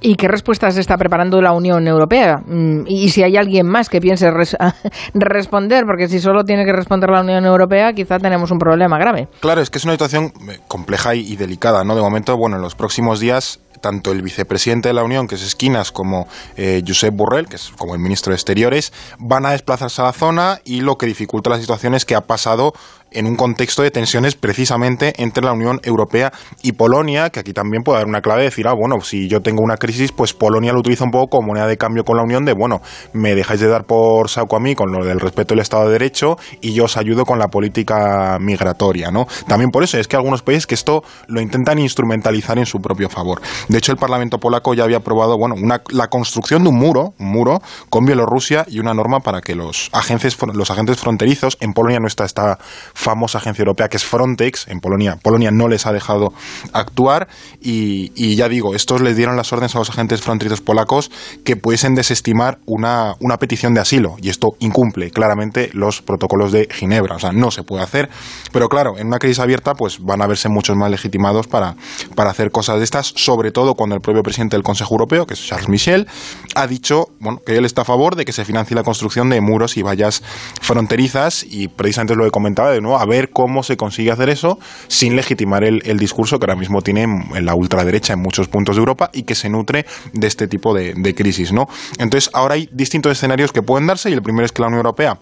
¿Y 0.00 0.16
qué 0.16 0.28
respuestas 0.28 0.76
está 0.76 0.96
preparando 0.96 1.40
la 1.40 1.52
Unión 1.52 1.86
Europea? 1.88 2.36
Mm, 2.46 2.82
y 2.86 3.08
si 3.10 3.22
hay 3.22 3.36
alguien 3.36 3.66
más 3.66 3.88
que 3.88 4.00
piense 4.00 4.30
responder, 5.14 5.84
porque 5.86 6.08
si 6.08 6.20
solo 6.20 6.44
tiene 6.44 6.64
que 6.64 6.72
responder 6.72 7.10
la 7.10 7.20
Unión 7.20 7.44
Europea, 7.44 7.92
quizá 7.92 8.18
tenemos 8.18 8.50
un 8.50 8.58
problema 8.58 8.98
grave. 8.98 9.28
Claro, 9.40 9.60
es 9.60 9.70
que 9.70 9.78
es 9.78 9.84
una 9.84 9.94
situación 9.94 10.32
eh, 10.50 10.58
compleja 10.68 11.14
y, 11.14 11.36
delicada, 11.36 11.84
¿no? 11.84 11.94
De 11.94 12.02
momento, 12.02 12.36
bueno, 12.36 12.56
en 12.56 12.62
los 12.62 12.74
próximos 12.74 13.20
días 13.20 13.60
tanto 13.80 14.10
el 14.10 14.22
vicepresidente 14.22 14.88
de 14.88 14.94
la 14.94 15.04
Unión, 15.04 15.28
que 15.28 15.34
es 15.34 15.42
Esquinas, 15.42 15.92
como 15.92 16.26
eh, 16.56 16.82
Josep 16.84 17.14
Borrell, 17.14 17.46
que 17.46 17.56
es 17.56 17.70
como 17.76 17.94
el 17.94 18.00
ministro 18.00 18.30
de 18.30 18.36
Exteriores, 18.36 18.90
van 19.18 19.44
a 19.44 19.50
desplazarse 19.50 20.00
a 20.00 20.06
la 20.06 20.12
zona 20.12 20.60
y 20.64 20.80
lo 20.80 20.96
que 20.96 21.06
dificulta 21.06 21.50
la 21.50 21.60
situación 21.60 21.94
es 21.94 22.06
que 22.06 22.14
ha 22.14 22.22
pasado 22.22 22.72
en 23.16 23.26
un 23.26 23.36
contexto 23.36 23.82
de 23.82 23.90
tensiones 23.90 24.34
precisamente 24.36 25.14
entre 25.16 25.44
la 25.44 25.52
Unión 25.52 25.80
Europea 25.82 26.32
y 26.62 26.72
Polonia, 26.72 27.30
que 27.30 27.40
aquí 27.40 27.52
también 27.52 27.82
puede 27.82 27.98
dar 27.98 28.06
una 28.06 28.20
clave 28.20 28.42
de 28.42 28.46
decir, 28.46 28.68
ah, 28.68 28.74
bueno, 28.74 29.00
si 29.00 29.28
yo 29.28 29.40
tengo 29.40 29.62
una 29.62 29.76
crisis, 29.76 30.12
pues 30.12 30.34
Polonia 30.34 30.72
lo 30.72 30.80
utiliza 30.80 31.04
un 31.04 31.10
poco 31.10 31.38
como 31.38 31.48
moneda 31.48 31.66
de 31.66 31.76
cambio 31.76 32.04
con 32.04 32.16
la 32.16 32.22
Unión 32.22 32.44
de, 32.44 32.52
bueno, 32.52 32.80
me 33.12 33.34
dejáis 33.34 33.60
de 33.60 33.68
dar 33.68 33.84
por 33.84 34.28
saco 34.28 34.56
a 34.56 34.60
mí 34.60 34.74
con 34.74 34.92
lo 34.92 35.04
del 35.04 35.18
respeto 35.18 35.54
del 35.54 35.62
Estado 35.62 35.86
de 35.86 35.92
Derecho 35.92 36.36
y 36.60 36.74
yo 36.74 36.84
os 36.84 36.96
ayudo 36.96 37.24
con 37.24 37.38
la 37.38 37.48
política 37.48 38.38
migratoria, 38.40 39.10
¿no? 39.10 39.26
También 39.48 39.70
por 39.70 39.82
eso 39.82 39.98
es 39.98 40.08
que 40.08 40.16
algunos 40.16 40.42
países 40.42 40.66
que 40.66 40.74
esto 40.74 41.02
lo 41.28 41.40
intentan 41.40 41.78
instrumentalizar 41.78 42.58
en 42.58 42.66
su 42.66 42.80
propio 42.80 43.08
favor. 43.08 43.40
De 43.68 43.78
hecho, 43.78 43.92
el 43.92 43.98
Parlamento 43.98 44.38
polaco 44.38 44.74
ya 44.74 44.84
había 44.84 44.98
aprobado, 44.98 45.38
bueno, 45.38 45.54
una, 45.56 45.82
la 45.90 46.08
construcción 46.08 46.62
de 46.62 46.68
un 46.68 46.76
muro, 46.76 47.14
un 47.18 47.30
muro 47.30 47.60
con 47.88 48.04
Bielorrusia 48.04 48.64
y 48.68 48.78
una 48.78 48.92
norma 48.92 49.20
para 49.20 49.40
que 49.40 49.54
los 49.54 49.88
agentes, 49.92 50.36
los 50.52 50.70
agentes 50.70 50.98
fronterizos, 50.98 51.56
en 51.60 51.72
Polonia 51.72 52.00
no 52.00 52.06
está 52.06 52.24
esta 52.24 52.58
famosa 53.06 53.38
agencia 53.38 53.62
europea 53.62 53.88
que 53.88 53.98
es 53.98 54.04
Frontex, 54.04 54.66
en 54.66 54.80
Polonia, 54.80 55.16
Polonia 55.22 55.52
no 55.52 55.68
les 55.68 55.86
ha 55.86 55.92
dejado 55.92 56.32
actuar 56.72 57.28
y, 57.60 58.34
ya 58.34 58.48
digo, 58.48 58.74
estos 58.74 59.00
les 59.00 59.16
dieron 59.16 59.36
las 59.36 59.52
órdenes 59.52 59.76
a 59.76 59.78
los 59.78 59.90
agentes 59.90 60.22
fronterizos 60.22 60.60
polacos 60.60 61.12
que 61.44 61.54
pudiesen 61.54 61.94
desestimar 61.94 62.58
una, 62.66 63.14
una 63.20 63.36
petición 63.36 63.74
de 63.74 63.80
asilo 63.80 64.16
y 64.20 64.28
esto 64.28 64.56
incumple 64.58 65.12
claramente 65.12 65.70
los 65.72 66.02
protocolos 66.02 66.50
de 66.50 66.66
Ginebra, 66.68 67.14
o 67.14 67.18
sea, 67.20 67.30
no 67.30 67.52
se 67.52 67.62
puede 67.62 67.84
hacer, 67.84 68.10
pero 68.50 68.68
claro, 68.68 68.98
en 68.98 69.06
una 69.06 69.20
crisis 69.20 69.38
abierta 69.38 69.74
pues 69.74 70.00
van 70.00 70.20
a 70.20 70.26
verse 70.26 70.48
muchos 70.48 70.76
más 70.76 70.90
legitimados 70.90 71.46
para, 71.46 71.76
para 72.16 72.30
hacer 72.30 72.50
cosas 72.50 72.78
de 72.78 72.84
estas, 72.84 73.06
sobre 73.14 73.52
todo 73.52 73.74
cuando 73.74 73.94
el 73.94 74.00
propio 74.00 74.24
presidente 74.24 74.56
del 74.56 74.64
Consejo 74.64 74.94
Europeo, 74.94 75.26
que 75.26 75.34
es 75.34 75.46
Charles 75.46 75.68
Michel, 75.68 76.08
ha 76.56 76.66
dicho 76.66 77.04
bueno, 77.20 77.38
que 77.46 77.56
él 77.56 77.64
está 77.66 77.82
a 77.82 77.84
favor 77.84 78.16
de 78.16 78.24
que 78.24 78.32
se 78.32 78.44
financie 78.44 78.74
la 78.74 78.82
construcción 78.82 79.30
de 79.30 79.40
muros 79.40 79.76
y 79.76 79.82
vallas 79.82 80.24
fronterizas 80.60 81.46
y 81.48 81.68
precisamente 81.68 82.16
lo 82.16 82.24
que 82.24 82.32
comentaba 82.32 82.72
de 82.72 82.80
a 82.94 83.04
ver 83.06 83.30
cómo 83.30 83.62
se 83.62 83.76
consigue 83.76 84.10
hacer 84.10 84.28
eso 84.28 84.58
sin 84.88 85.16
legitimar 85.16 85.64
el, 85.64 85.96
discurso 85.98 86.38
que 86.38 86.44
ahora 86.44 86.56
mismo 86.56 86.82
tiene 86.82 87.02
en 87.02 87.44
la 87.46 87.54
ultraderecha 87.54 88.12
en 88.12 88.20
muchos 88.20 88.48
puntos 88.48 88.76
de 88.76 88.80
Europa 88.80 89.10
y 89.12 89.22
que 89.22 89.34
se 89.34 89.48
nutre 89.48 89.86
de 90.12 90.26
este 90.26 90.46
tipo 90.46 90.74
de, 90.74 90.94
de 90.94 91.14
crisis, 91.14 91.52
¿no? 91.52 91.68
Entonces, 91.98 92.30
ahora 92.34 92.54
hay 92.54 92.68
distintos 92.70 93.12
escenarios 93.12 93.52
que 93.52 93.62
pueden 93.62 93.86
darse 93.86 94.10
y 94.10 94.12
el 94.12 94.22
primero 94.22 94.44
es 94.44 94.52
que 94.52 94.62
la 94.62 94.68
Unión 94.68 94.80
Europea 94.80 95.18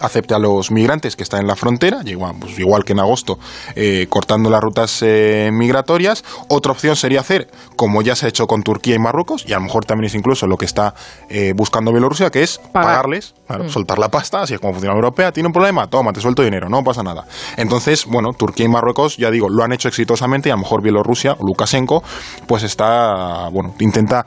acepte 0.00 0.34
a 0.34 0.38
los 0.38 0.70
migrantes 0.70 1.16
que 1.16 1.22
están 1.22 1.40
en 1.40 1.46
la 1.46 1.56
frontera, 1.56 2.00
igual, 2.04 2.34
pues 2.40 2.58
igual 2.58 2.84
que 2.84 2.92
en 2.92 3.00
agosto, 3.00 3.38
eh, 3.74 4.06
cortando 4.08 4.50
las 4.50 4.60
rutas 4.60 5.02
eh, 5.02 5.50
migratorias. 5.52 6.24
Otra 6.48 6.72
opción 6.72 6.96
sería 6.96 7.20
hacer, 7.20 7.48
como 7.76 8.02
ya 8.02 8.14
se 8.16 8.26
ha 8.26 8.28
hecho 8.28 8.46
con 8.46 8.62
Turquía 8.62 8.96
y 8.96 8.98
Marruecos, 8.98 9.44
y 9.46 9.52
a 9.52 9.56
lo 9.56 9.62
mejor 9.62 9.84
también 9.84 10.06
es 10.06 10.14
incluso 10.14 10.46
lo 10.46 10.56
que 10.56 10.64
está 10.64 10.94
eh, 11.28 11.52
buscando 11.54 11.92
Bielorrusia, 11.92 12.30
que 12.30 12.42
es 12.42 12.58
pagarles, 12.72 13.34
mm. 13.48 13.68
soltar 13.68 13.98
la 13.98 14.08
pasta, 14.08 14.42
así 14.42 14.54
es 14.54 14.60
como 14.60 14.72
funciona 14.72 14.94
la 14.94 14.98
Europea, 14.98 15.32
tiene 15.32 15.48
un 15.48 15.52
problema, 15.52 15.86
toma, 15.88 16.12
te 16.12 16.20
suelto 16.20 16.42
dinero, 16.42 16.68
no 16.68 16.82
pasa 16.82 17.02
nada. 17.02 17.24
Entonces, 17.56 18.06
bueno, 18.06 18.32
Turquía 18.32 18.66
y 18.66 18.68
Marruecos, 18.68 19.16
ya 19.16 19.30
digo, 19.30 19.48
lo 19.48 19.62
han 19.62 19.72
hecho 19.72 19.88
exitosamente 19.88 20.48
y 20.48 20.52
a 20.52 20.54
lo 20.54 20.62
mejor 20.62 20.82
Bielorrusia 20.82 21.34
o 21.38 21.46
Lukashenko, 21.46 22.02
pues 22.46 22.62
está, 22.62 23.48
bueno, 23.50 23.74
intenta 23.80 24.24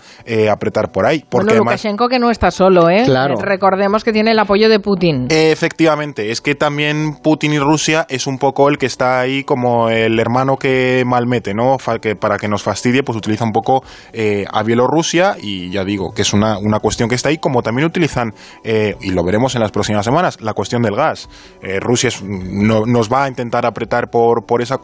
apretar 0.51 0.92
por 0.92 1.06
ahí. 1.06 1.24
Porque 1.27 1.48
bueno, 1.48 1.63
Lukashenko 1.63 2.08
que 2.08 2.20
no 2.20 2.30
está 2.30 2.51
solo, 2.51 2.89
¿eh? 2.89 3.03
Claro. 3.06 3.36
Recordemos 3.36 4.03
que 4.03 4.12
tiene 4.12 4.32
el 4.32 4.39
apoyo 4.39 4.70
de 4.70 4.80
Putin. 4.80 5.27
Efectivamente, 5.63 6.29
es 6.32 6.41
que 6.41 6.55
también 6.55 7.15
Putin 7.24 7.53
y 7.53 7.58
Rusia 7.58 8.05
es 8.10 8.27
un 8.27 8.38
poco 8.38 8.67
el 8.67 8.77
que 8.77 8.86
está 8.86 9.22
ahí 9.22 9.46
como 9.46 9.88
el 9.88 10.20
hermano 10.20 10.58
que 10.58 11.03
malmete, 11.05 11.53
¿no? 11.53 11.77
Que 12.01 12.17
para 12.17 12.38
que 12.38 12.50
nos 12.50 12.63
fastidie, 12.63 13.01
pues 13.01 13.17
utiliza 13.17 13.46
un 13.46 13.53
poco 13.53 13.82
eh, 14.12 14.43
a 14.51 14.62
Bielorrusia 14.63 15.38
y 15.41 15.70
ya 15.70 15.86
digo 15.86 16.13
que 16.13 16.24
es 16.24 16.34
una, 16.34 16.58
una, 16.58 16.82
cuestión 16.82 17.08
que 17.08 17.15
está 17.15 17.29
ahí, 17.29 17.38
como 17.38 17.63
también 17.63 17.88
utilizan, 17.88 18.34
eh, 18.65 18.98
y 19.00 19.12
lo 19.12 19.24
veremos 19.24 19.55
en 19.55 19.62
las 19.62 19.72
próximas 19.72 20.03
semanas, 20.03 20.41
la 20.41 20.53
cuestión 20.53 20.82
del 20.82 20.98
gas. 20.98 21.29
Eh, 21.62 21.79
Rusia 21.79 22.10
no, 22.22 22.86
nos 22.86 23.10
va 23.10 23.24
a 23.24 23.29
intentar 23.29 23.65
apretar 23.65 24.10
por, 24.10 24.46
por 24.46 24.62
esa 24.62 24.82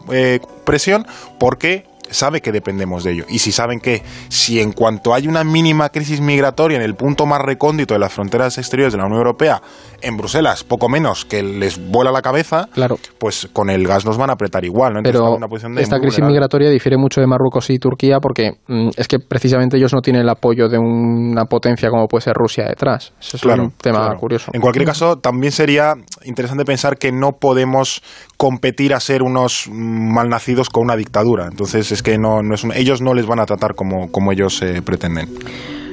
presión 0.63 1.05
porque 1.41 1.89
sabe 2.11 2.41
que 2.41 2.51
dependemos 2.51 3.03
de 3.03 3.13
ello. 3.13 3.25
Y 3.29 3.39
si 3.39 3.51
saben 3.51 3.79
que 3.79 4.03
si 4.29 4.59
en 4.59 4.71
cuanto 4.71 5.13
hay 5.13 5.27
una 5.27 5.43
mínima 5.43 5.89
crisis 5.89 6.21
migratoria 6.21 6.77
en 6.77 6.83
el 6.83 6.95
punto 6.95 7.25
más 7.25 7.41
recóndito 7.41 7.93
de 7.93 7.99
las 7.99 8.13
fronteras 8.13 8.57
exteriores 8.57 8.93
de 8.93 8.99
la 8.99 9.05
Unión 9.05 9.19
Europea, 9.19 9.61
en 10.01 10.17
Bruselas, 10.17 10.63
poco 10.63 10.89
menos 10.89 11.25
que 11.25 11.43
les 11.43 11.79
vuela 11.91 12.11
la 12.11 12.21
cabeza, 12.21 12.69
claro. 12.73 12.97
pues 13.17 13.49
con 13.51 13.69
el 13.69 13.85
gas 13.85 14.05
nos 14.05 14.17
van 14.17 14.29
a 14.29 14.33
apretar 14.33 14.63
igual. 14.63 14.93
¿no? 14.93 15.01
Pero 15.03 15.37
esta 15.77 15.99
crisis 15.99 16.23
migratoria 16.23 16.69
difiere 16.69 16.97
mucho 16.97 17.21
de 17.21 17.27
Marruecos 17.27 17.69
y 17.69 17.79
Turquía 17.79 18.19
porque 18.21 18.51
mm, 18.67 18.89
es 18.95 19.07
que 19.07 19.19
precisamente 19.19 19.77
ellos 19.77 19.93
no 19.93 20.01
tienen 20.01 20.21
el 20.21 20.29
apoyo 20.29 20.69
de 20.69 20.77
una 20.77 21.45
potencia 21.45 21.89
como 21.89 22.07
puede 22.07 22.21
ser 22.21 22.33
Rusia 22.33 22.65
detrás. 22.65 23.13
Eso 23.19 23.37
es 23.37 23.59
un 23.59 23.71
tema 23.71 24.15
curioso. 24.15 24.51
En 24.53 24.61
cualquier 24.61 24.85
caso, 24.85 25.17
también 25.17 25.51
sería 25.51 25.93
interesante 26.23 26.65
pensar 26.65 26.97
que 26.97 27.11
no 27.11 27.33
podemos 27.39 28.01
competir 28.37 28.93
a 28.93 28.99
ser 28.99 29.21
unos 29.21 29.69
malnacidos 29.71 30.69
con 30.69 30.83
una 30.83 30.95
dictadura. 30.95 31.45
Entonces 31.45 31.91
es 31.99 32.03
que 32.03 32.17
no, 32.17 32.41
no 32.41 32.55
es 32.55 32.65
ellos 32.75 33.01
no 33.01 33.13
les 33.13 33.25
van 33.25 33.41
a 33.41 33.45
tratar 33.45 33.75
como, 33.75 34.09
como 34.09 34.31
ellos 34.31 34.61
eh, 34.61 34.81
pretenden. 34.81 35.27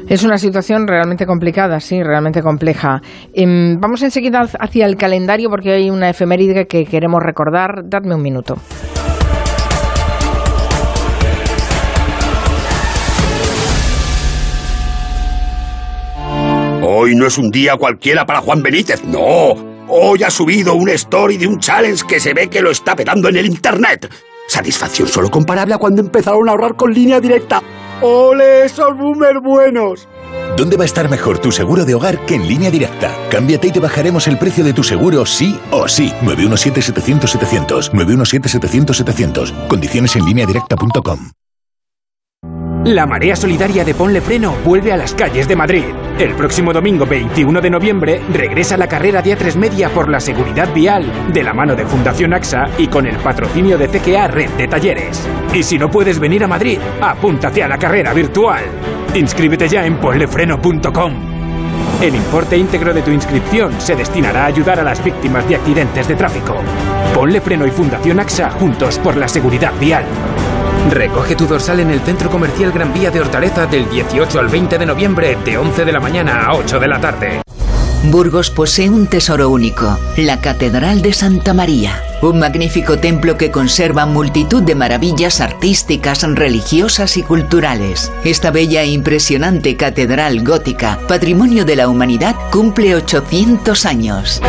Es 0.09 0.23
una 0.23 0.39
situación 0.39 0.87
realmente 0.87 1.27
complicada, 1.27 1.81
sí, 1.81 2.01
realmente 2.01 2.43
compleja. 2.43 3.01
Em, 3.35 3.81
vamos 3.81 4.03
enseguida 4.03 4.47
hacia 4.61 4.87
el 4.87 4.97
calendario 4.97 5.51
porque 5.51 5.73
hay 5.73 5.91
una 5.91 6.09
efeméride 6.09 6.67
que 6.67 6.85
queremos 6.85 7.21
recordar. 7.21 7.83
Dadme 7.87 8.15
un 8.15 8.23
minuto. 8.23 8.55
Hoy 16.89 17.17
no 17.17 17.27
es 17.27 17.37
un 17.37 17.51
día 17.51 17.75
cualquiera 17.77 18.25
para 18.25 18.41
Juan 18.41 18.63
Benítez, 18.63 19.03
no. 19.03 19.55
Hoy 19.89 20.23
ha 20.23 20.31
subido 20.31 20.75
un 20.75 20.89
story 20.91 21.37
de 21.37 21.49
un 21.49 21.59
challenge 21.59 22.05
que 22.09 22.21
se 22.21 22.33
ve 22.33 22.47
que 22.47 22.63
lo 22.63 22.71
está 22.71 22.95
petando 22.95 23.29
en 23.29 23.37
el 23.37 23.47
internet. 23.47 24.09
Satisfacción 24.47 25.09
solo 25.09 25.31
comparable 25.31 25.75
a 25.75 25.79
cuando 25.79 26.03
empezaron 26.03 26.49
a 26.49 26.53
ahorrar 26.53 26.77
con 26.77 26.93
línea 26.93 27.21
directa. 27.21 27.63
¡Ole, 28.01 28.65
esos 28.65 28.97
boomers 28.97 29.41
buenos! 29.43 30.09
¿Dónde 30.57 30.77
va 30.77 30.85
a 30.85 30.87
estar 30.87 31.11
mejor 31.11 31.39
tu 31.39 31.53
seguro 31.53 31.85
de 31.85 31.95
hogar 31.95 32.25
que 32.27 32.35
en 32.35 32.47
línea 32.47 32.71
directa? 32.71 33.15
Cámbiate 33.31 33.69
y 33.69 33.73
te 33.73 33.81
bajaremos 33.81 34.27
el 34.27 34.39
precio 34.39 34.65
de 34.65 34.73
tu 34.73 34.83
seguro 34.83 35.27
sí 35.27 35.59
o 35.71 35.87
sí. 35.89 36.13
917-700-700. 36.23 37.93
917-700-700. 37.93 39.69
Condiciones 39.69 40.17
en 40.17 40.25
línea 40.25 40.47
directa.com. 40.47 41.31
La 42.87 43.05
Marea 43.05 43.35
Solidaria 43.35 43.85
de 43.85 43.95
Ponle 43.95 44.21
Freno 44.21 44.55
vuelve 44.65 44.93
a 44.93 44.97
las 44.97 45.13
calles 45.13 45.49
de 45.49 45.57
Madrid. 45.57 45.87
El 46.21 46.37
próximo 46.37 46.73
domingo 46.73 47.05
21 47.05 47.61
de 47.61 47.69
noviembre 47.69 48.23
regresa 48.33 48.77
la 48.77 48.87
carrera 48.87 49.21
de 49.23 49.37
A3 49.37 49.57
Media 49.57 49.89
por 49.89 50.09
la 50.09 50.21
seguridad 50.21 50.73
vial 50.73 51.05
de 51.33 51.43
la 51.43 51.53
mano 51.53 51.75
de 51.75 51.85
Fundación 51.85 52.33
AXA 52.33 52.67
y 52.79 52.87
con 52.87 53.05
el 53.05 53.17
patrocinio 53.17 53.77
de 53.77 53.89
CKA 53.89 54.29
Red 54.29 54.51
de 54.51 54.69
Talleres. 54.69 55.21
Y 55.53 55.65
si 55.65 55.79
no 55.79 55.91
puedes 55.91 56.21
venir 56.21 56.45
a 56.45 56.47
Madrid, 56.47 56.79
apúntate 57.01 57.61
a 57.65 57.67
la 57.67 57.77
carrera 57.77 58.15
virtual. 58.15 58.63
Inscríbete 59.15 59.69
ya 59.69 59.85
en 59.85 59.97
ponlefreno.com. 59.97 61.13
El 62.01 62.15
importe 62.15 62.57
íntegro 62.57 62.95
de 62.95 63.03
tu 63.03 63.11
inscripción 63.11 63.81
se 63.81 63.97
destinará 63.97 64.45
a 64.45 64.47
ayudar 64.47 64.79
a 64.79 64.85
las 64.85 65.03
víctimas 65.03 65.49
de 65.49 65.57
accidentes 65.57 66.07
de 66.07 66.15
tráfico. 66.15 66.55
Ponle 67.13 67.41
Freno 67.41 67.67
y 67.67 67.71
Fundación 67.73 68.21
AXA 68.21 68.51
juntos 68.51 69.01
por 69.01 69.17
la 69.17 69.27
seguridad 69.27 69.73
vial. 69.81 70.05
Recoge 70.91 71.37
tu 71.37 71.47
dorsal 71.47 71.81
en 71.81 71.91
el 71.91 72.01
Centro 72.01 72.31
Comercial 72.31 72.73
Gran 72.73 72.93
Vía 72.93 73.11
de 73.11 73.21
Hortaleza 73.21 73.67
del 73.67 73.89
18 73.89 74.39
al 74.39 74.49
20 74.49 74.79
de 74.79 74.87
noviembre, 74.87 75.37
de 75.45 75.59
11 75.59 75.85
de 75.85 75.93
la 75.93 76.01
mañana 76.01 76.47
a 76.47 76.55
8 76.55 76.79
de 76.79 76.89
la 76.89 77.01
tarde. 77.01 77.43
Burgos 78.05 78.51
posee 78.51 78.89
un 78.89 79.07
tesoro 79.07 79.51
único, 79.51 79.99
la 80.17 80.41
Catedral 80.41 81.03
de 81.03 81.13
Santa 81.13 81.55
María 81.55 82.03
un 82.23 82.39
magnífico 82.39 82.99
templo 82.99 83.37
que 83.37 83.51
conserva 83.51 84.07
multitud 84.07 84.63
de 84.63 84.75
maravillas 84.75 85.41
artísticas, 85.41 86.23
religiosas 86.23 87.17
y 87.17 87.23
culturales. 87.23 88.13
Esta 88.25 88.51
bella 88.51 88.83
e 88.83 88.87
impresionante 88.87 89.77
catedral 89.77 90.43
gótica, 90.43 90.99
patrimonio 91.09 91.65
de 91.65 91.77
la 91.77 91.89
humanidad, 91.89 92.35
cumple 92.51 92.95
800 92.95 93.87
años. 93.87 94.41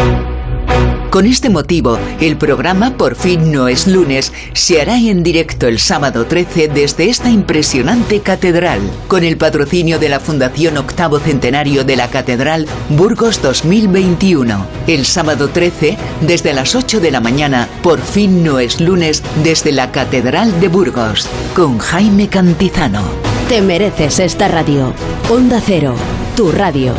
Con 1.17 1.25
este 1.25 1.49
motivo, 1.49 1.97
el 2.21 2.37
programa 2.37 2.95
Por 2.95 3.15
fin 3.15 3.51
no 3.51 3.67
es 3.67 3.87
lunes 3.87 4.31
se 4.53 4.79
hará 4.79 4.99
en 4.99 5.23
directo 5.23 5.65
el 5.65 5.79
sábado 5.79 6.27
13 6.27 6.67
desde 6.67 7.09
esta 7.09 7.31
impresionante 7.31 8.19
catedral, 8.19 8.81
con 9.07 9.23
el 9.23 9.35
patrocinio 9.35 9.97
de 9.97 10.09
la 10.09 10.19
Fundación 10.19 10.77
Octavo 10.77 11.17
Centenario 11.17 11.83
de 11.83 11.95
la 11.95 12.11
Catedral 12.11 12.67
Burgos 12.89 13.41
2021. 13.41 14.63
El 14.85 15.07
sábado 15.07 15.49
13, 15.49 15.97
desde 16.21 16.53
las 16.53 16.75
8 16.75 16.99
de 16.99 17.09
la 17.09 17.19
mañana, 17.19 17.67
Por 17.81 17.99
fin 17.99 18.43
no 18.43 18.59
es 18.59 18.79
lunes 18.79 19.23
desde 19.43 19.71
la 19.71 19.91
Catedral 19.91 20.59
de 20.61 20.67
Burgos, 20.67 21.27
con 21.55 21.79
Jaime 21.79 22.27
Cantizano. 22.27 23.01
Te 23.49 23.63
mereces 23.63 24.19
esta 24.19 24.49
radio. 24.49 24.93
Onda 25.31 25.63
Cero, 25.65 25.95
tu 26.35 26.51
radio. 26.51 26.93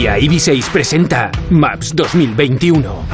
Kia 0.00 0.16
EV6 0.16 0.70
presenta 0.70 1.30
Maps 1.50 1.94
2021. 1.94 3.04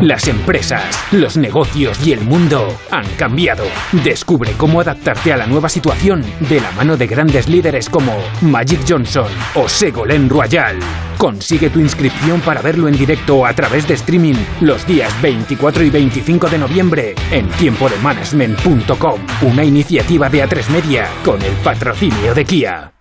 Las 0.00 0.26
empresas, 0.26 0.82
los 1.12 1.36
negocios 1.36 2.04
y 2.04 2.10
el 2.10 2.22
mundo 2.22 2.76
han 2.90 3.06
cambiado. 3.16 3.62
Descubre 3.92 4.54
cómo 4.56 4.80
adaptarte 4.80 5.32
a 5.32 5.36
la 5.36 5.46
nueva 5.46 5.68
situación 5.68 6.24
de 6.48 6.60
la 6.60 6.72
mano 6.72 6.96
de 6.96 7.06
grandes 7.06 7.48
líderes 7.48 7.88
como 7.88 8.12
Magic 8.40 8.80
Johnson 8.88 9.28
o 9.54 9.68
Ségolène 9.68 10.28
Royal. 10.28 10.80
Consigue 11.16 11.70
tu 11.70 11.78
inscripción 11.78 12.40
para 12.40 12.60
verlo 12.60 12.88
en 12.88 12.98
directo 12.98 13.46
a 13.46 13.52
través 13.52 13.86
de 13.86 13.94
streaming 13.94 14.34
los 14.62 14.84
días 14.84 15.12
24 15.22 15.84
y 15.84 15.90
25 15.90 16.48
de 16.48 16.58
noviembre 16.58 17.14
en 17.30 17.48
tiempodemanagement.com. 17.50 19.20
Una 19.42 19.62
iniciativa 19.62 20.28
de 20.28 20.44
A3 20.44 20.70
Media 20.70 21.06
con 21.24 21.40
el 21.40 21.52
patrocinio 21.62 22.34
de 22.34 22.44
Kia. 22.44 22.95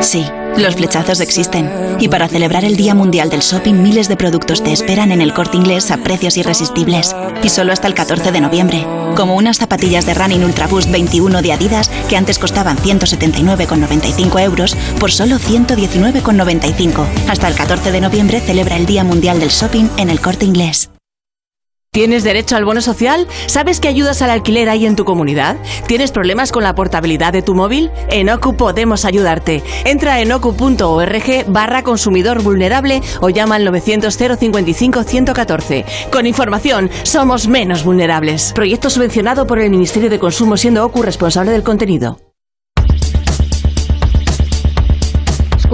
Sí, 0.00 0.24
los 0.56 0.74
flechazos 0.74 1.20
existen. 1.20 1.70
Y 2.00 2.08
para 2.08 2.28
celebrar 2.28 2.64
el 2.64 2.76
Día 2.76 2.94
Mundial 2.94 3.28
del 3.28 3.40
Shopping, 3.40 3.74
miles 3.74 4.08
de 4.08 4.16
productos 4.16 4.62
te 4.62 4.72
esperan 4.72 5.12
en 5.12 5.20
el 5.20 5.34
corte 5.34 5.56
inglés 5.56 5.90
a 5.90 5.98
precios 5.98 6.36
irresistibles. 6.36 7.14
Y 7.42 7.50
solo 7.50 7.72
hasta 7.72 7.86
el 7.86 7.94
14 7.94 8.32
de 8.32 8.40
noviembre. 8.40 8.86
Como 9.16 9.36
unas 9.36 9.58
zapatillas 9.58 10.06
de 10.06 10.14
Running 10.14 10.44
Ultra 10.44 10.66
Boost 10.66 10.90
21 10.90 11.42
de 11.42 11.52
Adidas 11.52 11.90
que 12.08 12.16
antes 12.16 12.38
costaban 12.38 12.78
179,95 12.78 14.40
euros 14.42 14.76
por 14.98 15.12
solo 15.12 15.38
119,95. 15.38 17.06
Hasta 17.28 17.48
el 17.48 17.54
14 17.54 17.92
de 17.92 18.00
noviembre 18.00 18.40
celebra 18.40 18.76
el 18.76 18.86
Día 18.86 19.04
Mundial 19.04 19.40
del 19.40 19.50
Shopping 19.50 19.88
en 19.98 20.10
el 20.10 20.20
corte 20.20 20.46
inglés. 20.46 20.90
¿Tienes 21.94 22.24
derecho 22.24 22.56
al 22.56 22.64
bono 22.64 22.80
social? 22.80 23.28
¿Sabes 23.46 23.78
qué 23.78 23.86
ayudas 23.86 24.20
al 24.20 24.30
alquiler 24.30 24.68
hay 24.68 24.84
en 24.84 24.96
tu 24.96 25.04
comunidad? 25.04 25.56
¿Tienes 25.86 26.10
problemas 26.10 26.50
con 26.50 26.64
la 26.64 26.74
portabilidad 26.74 27.32
de 27.32 27.40
tu 27.40 27.54
móvil? 27.54 27.92
En 28.10 28.28
OCU 28.30 28.56
podemos 28.56 29.04
ayudarte. 29.04 29.62
Entra 29.84 30.20
en 30.20 30.32
ocu.org 30.32 31.44
barra 31.46 31.84
consumidor 31.84 32.42
vulnerable 32.42 33.00
o 33.20 33.30
llama 33.30 33.54
al 33.54 33.64
900 33.64 34.12
055 34.12 35.04
114. 35.04 35.84
Con 36.10 36.26
información, 36.26 36.90
somos 37.04 37.46
menos 37.46 37.84
vulnerables. 37.84 38.52
Proyecto 38.56 38.90
subvencionado 38.90 39.46
por 39.46 39.60
el 39.60 39.70
Ministerio 39.70 40.10
de 40.10 40.18
Consumo 40.18 40.56
siendo 40.56 40.84
OCU 40.84 41.00
responsable 41.00 41.52
del 41.52 41.62
contenido. 41.62 42.18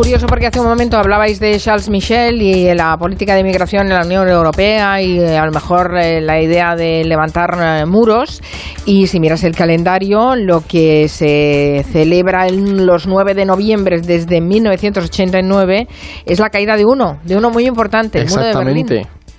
Curioso 0.00 0.26
porque 0.26 0.46
hace 0.46 0.58
un 0.58 0.66
momento 0.66 0.96
hablabais 0.96 1.38
de 1.40 1.58
Charles 1.58 1.90
Michel 1.90 2.40
y 2.40 2.72
la 2.74 2.96
política 2.96 3.34
de 3.34 3.40
inmigración 3.40 3.88
en 3.88 3.92
la 3.92 4.06
Unión 4.06 4.26
Europea 4.26 5.02
y 5.02 5.18
eh, 5.18 5.36
a 5.36 5.44
lo 5.44 5.52
mejor 5.52 5.94
eh, 5.94 6.22
la 6.22 6.40
idea 6.40 6.74
de 6.74 7.04
levantar 7.04 7.58
eh, 7.60 7.84
muros. 7.84 8.40
Y 8.86 9.08
si 9.08 9.20
miras 9.20 9.44
el 9.44 9.54
calendario, 9.54 10.36
lo 10.36 10.62
que 10.66 11.06
se 11.08 11.84
celebra 11.92 12.46
en 12.46 12.86
los 12.86 13.06
9 13.06 13.34
de 13.34 13.44
noviembre 13.44 14.00
desde 14.00 14.40
1989 14.40 15.86
es 16.24 16.38
la 16.38 16.48
caída 16.48 16.76
de 16.76 16.86
uno, 16.86 17.18
de 17.24 17.36
uno 17.36 17.50
muy 17.50 17.66
importante, 17.66 18.20
el 18.20 18.28
muro 18.30 18.42
de 18.42 18.54
Berlín. 18.54 18.86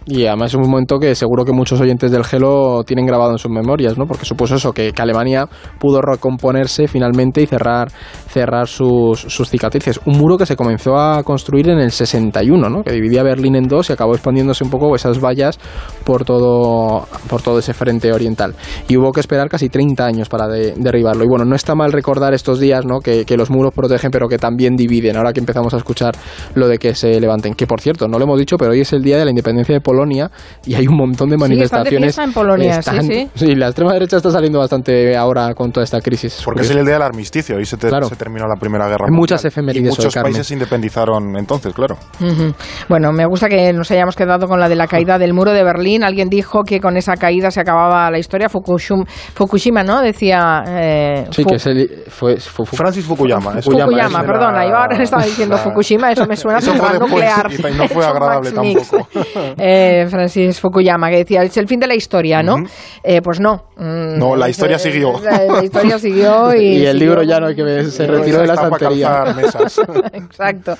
Y 0.05 0.25
además 0.25 0.51
es 0.51 0.55
un 0.55 0.69
momento 0.69 0.97
que 0.97 1.13
seguro 1.13 1.45
que 1.45 1.51
muchos 1.51 1.79
oyentes 1.79 2.11
del 2.11 2.23
Gelo 2.23 2.83
tienen 2.83 3.05
grabado 3.05 3.31
en 3.33 3.37
sus 3.37 3.51
memorias, 3.51 3.99
¿no? 3.99 4.05
Porque 4.07 4.25
supuso 4.25 4.55
eso, 4.55 4.73
que, 4.73 4.93
que 4.93 5.01
Alemania 5.01 5.47
pudo 5.79 6.01
recomponerse 6.01 6.87
finalmente 6.87 7.41
y 7.43 7.45
cerrar, 7.45 7.89
cerrar 8.27 8.67
sus, 8.67 9.19
sus 9.19 9.49
cicatrices. 9.49 9.99
Un 10.05 10.17
muro 10.17 10.37
que 10.37 10.47
se 10.47 10.55
comenzó 10.55 10.97
a 10.97 11.21
construir 11.23 11.69
en 11.69 11.77
el 11.79 11.91
61, 11.91 12.67
¿no? 12.69 12.83
Que 12.83 12.91
dividía 12.93 13.21
Berlín 13.21 13.55
en 13.55 13.67
dos 13.67 13.89
y 13.89 13.93
acabó 13.93 14.13
expandiéndose 14.13 14.63
un 14.63 14.71
poco 14.71 14.95
esas 14.95 15.19
vallas 15.23 15.59
por 16.03 16.25
todo, 16.25 17.07
por 17.29 17.43
todo 17.43 17.59
ese 17.59 17.73
frente 17.73 18.11
oriental. 18.11 18.55
Y 18.87 18.97
hubo 18.97 19.11
que 19.11 19.19
esperar 19.19 19.49
casi 19.49 19.69
30 19.69 20.03
años 20.03 20.29
para 20.29 20.47
de- 20.47 20.73
derribarlo. 20.77 21.23
Y 21.23 21.27
bueno, 21.27 21.45
no 21.45 21.55
está 21.55 21.75
mal 21.75 21.91
recordar 21.91 22.33
estos 22.33 22.59
días, 22.59 22.85
¿no? 22.87 23.01
Que, 23.01 23.23
que 23.23 23.37
los 23.37 23.51
muros 23.51 23.71
protegen, 23.73 24.09
pero 24.09 24.27
que 24.27 24.39
también 24.39 24.75
dividen. 24.75 25.15
Ahora 25.17 25.31
que 25.31 25.39
empezamos 25.41 25.75
a 25.75 25.77
escuchar 25.77 26.15
lo 26.55 26.67
de 26.67 26.79
que 26.79 26.95
se 26.95 27.19
levanten. 27.19 27.53
Que 27.53 27.67
por 27.67 27.81
cierto, 27.81 28.07
no 28.07 28.17
lo 28.17 28.23
hemos 28.25 28.39
dicho, 28.39 28.57
pero 28.57 28.71
hoy 28.71 28.81
es 28.81 28.91
el 28.93 29.03
día 29.03 29.17
de 29.19 29.25
la 29.25 29.29
independencia 29.31 29.75
de 29.75 29.81
Polonia 29.91 30.31
y 30.65 30.75
hay 30.75 30.87
un 30.87 30.95
montón 30.95 31.29
de 31.29 31.35
Sí, 31.37 31.43
están 31.43 31.49
de 31.49 31.55
manifestaciones. 31.55 32.03
fiesta 32.15 32.23
en 32.23 32.33
Polonia, 32.33 32.81
sí, 32.81 33.29
sí. 33.35 33.55
la 33.55 33.67
extrema 33.67 33.93
derecha 33.93 34.17
está 34.17 34.31
saliendo 34.31 34.59
bastante 34.59 35.17
ahora 35.17 35.53
con 35.53 35.71
toda 35.71 35.83
esta 35.83 35.99
crisis. 35.99 36.41
Porque 36.45 36.61
es 36.61 36.69
el 36.71 36.85
día 36.85 36.93
del 36.93 37.01
armisticio 37.01 37.59
y 37.59 37.65
se, 37.65 37.77
te- 37.77 37.89
Claro. 37.89 38.07
se 38.07 38.15
terminó 38.15 38.47
la 38.47 38.55
Primera 38.59 38.87
Guerra 38.87 39.05
Hay 39.09 39.15
muchas 39.15 39.43
efemérides 39.43 39.85
Y 39.85 39.89
muchos 39.89 40.13
Carmen. 40.13 40.31
países 40.31 40.47
se 40.47 40.53
independizaron 40.53 41.35
entonces, 41.37 41.73
claro. 41.73 41.95
Ujú. 42.21 42.53
Bueno, 42.89 43.11
me 43.11 43.25
gusta 43.25 43.49
que 43.49 43.73
nos 43.73 43.89
hayamos 43.91 44.15
quedado 44.15 44.47
con 44.47 44.59
la 44.59 44.69
de 44.69 44.75
la 44.75 44.87
caída 44.87 45.17
del 45.17 45.33
muro 45.33 45.51
de 45.51 45.63
Berlín. 45.63 46.03
Alguien 46.03 46.29
dijo 46.29 46.63
que 46.63 46.79
con 46.79 46.95
esa 46.97 47.15
caída 47.15 47.51
se 47.51 47.59
acababa 47.59 48.09
la 48.11 48.17
historia. 48.19 48.47
Fukushima, 48.49 49.03
Fukushima 49.33 49.83
¿no? 49.83 50.01
Decía. 50.01 50.63
eh, 50.67 51.25
Sí, 51.31 51.43
Fu- 51.43 51.49
que 51.49 51.55
es 51.55 51.65
el, 51.67 51.89
fue, 52.07 52.37
fue- 52.37 52.65
fue- 52.65 52.77
Francis 52.77 53.05
Fukuyama. 53.05 53.51
eso. 53.59 53.69
Fukuyama, 53.71 53.91
Fukuyama, 53.91 54.23
perdona, 54.23 54.65
yo 54.67 54.75
ahora 54.75 55.01
estaba 55.03 55.23
diciendo 55.23 55.55
la- 55.57 55.61
Fukushima, 55.61 56.11
eso 56.11 56.25
me 56.27 56.35
suena 56.37 56.59
a 56.59 56.93
nuclear. 56.99 57.47
y 57.51 57.77
no 57.77 57.87
fue 57.87 58.05
agradable 58.11 58.51
tampoco. 58.51 59.07
Eh, 59.57 59.80
Francis 60.09 60.59
Fukuyama, 60.59 61.09
que 61.09 61.17
decía, 61.17 61.43
es 61.43 61.55
el 61.57 61.67
fin 61.67 61.79
de 61.79 61.87
la 61.87 61.95
historia, 61.95 62.41
¿no? 62.43 62.55
Eh, 63.03 63.21
pues 63.21 63.39
no. 63.39 63.63
Mm, 63.77 64.17
No, 64.19 64.35
la 64.35 64.47
eh, 64.47 64.51
historia 64.51 64.77
siguió. 64.79 65.19
La, 65.21 65.43
la 65.45 65.63
historia 65.63 65.97
siguió 65.99 66.53
y... 66.59 66.59
y 66.63 66.85
el 66.85 66.97
siguió- 66.97 66.99
libro 66.99 67.23
ya 67.23 67.39
no 67.39 67.47
hay 67.47 67.55
que 67.55 67.63
ver, 67.63 67.85
se 67.91 68.05
retiró 68.07 68.39
de 68.41 68.47
la 68.47 68.53
estantería. 68.53 69.23
Exacto. 70.13 70.75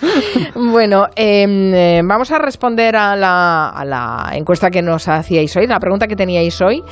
Bueno, 0.56 1.08
em, 1.16 1.74
eh, 1.74 2.02
vamos 2.04 2.32
a 2.32 2.40
responder 2.40 2.96
a 2.96 3.16
la, 3.16 3.70
a 3.70 3.86
la 3.86 4.32
encuesta 4.34 4.70
que 4.70 4.82
nos 4.82 5.08
hacíais 5.08 5.56
hoy, 5.58 5.68
la 5.68 5.80
pregunta 5.80 6.08
que 6.08 6.16
teníais 6.16 6.60
hoy, 6.62 6.84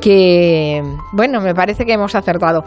que, 0.00 0.82
bueno, 1.12 1.40
me 1.40 1.54
parece 1.54 1.84
que 1.84 1.92
hemos 1.92 2.14
acertado. 2.14 2.64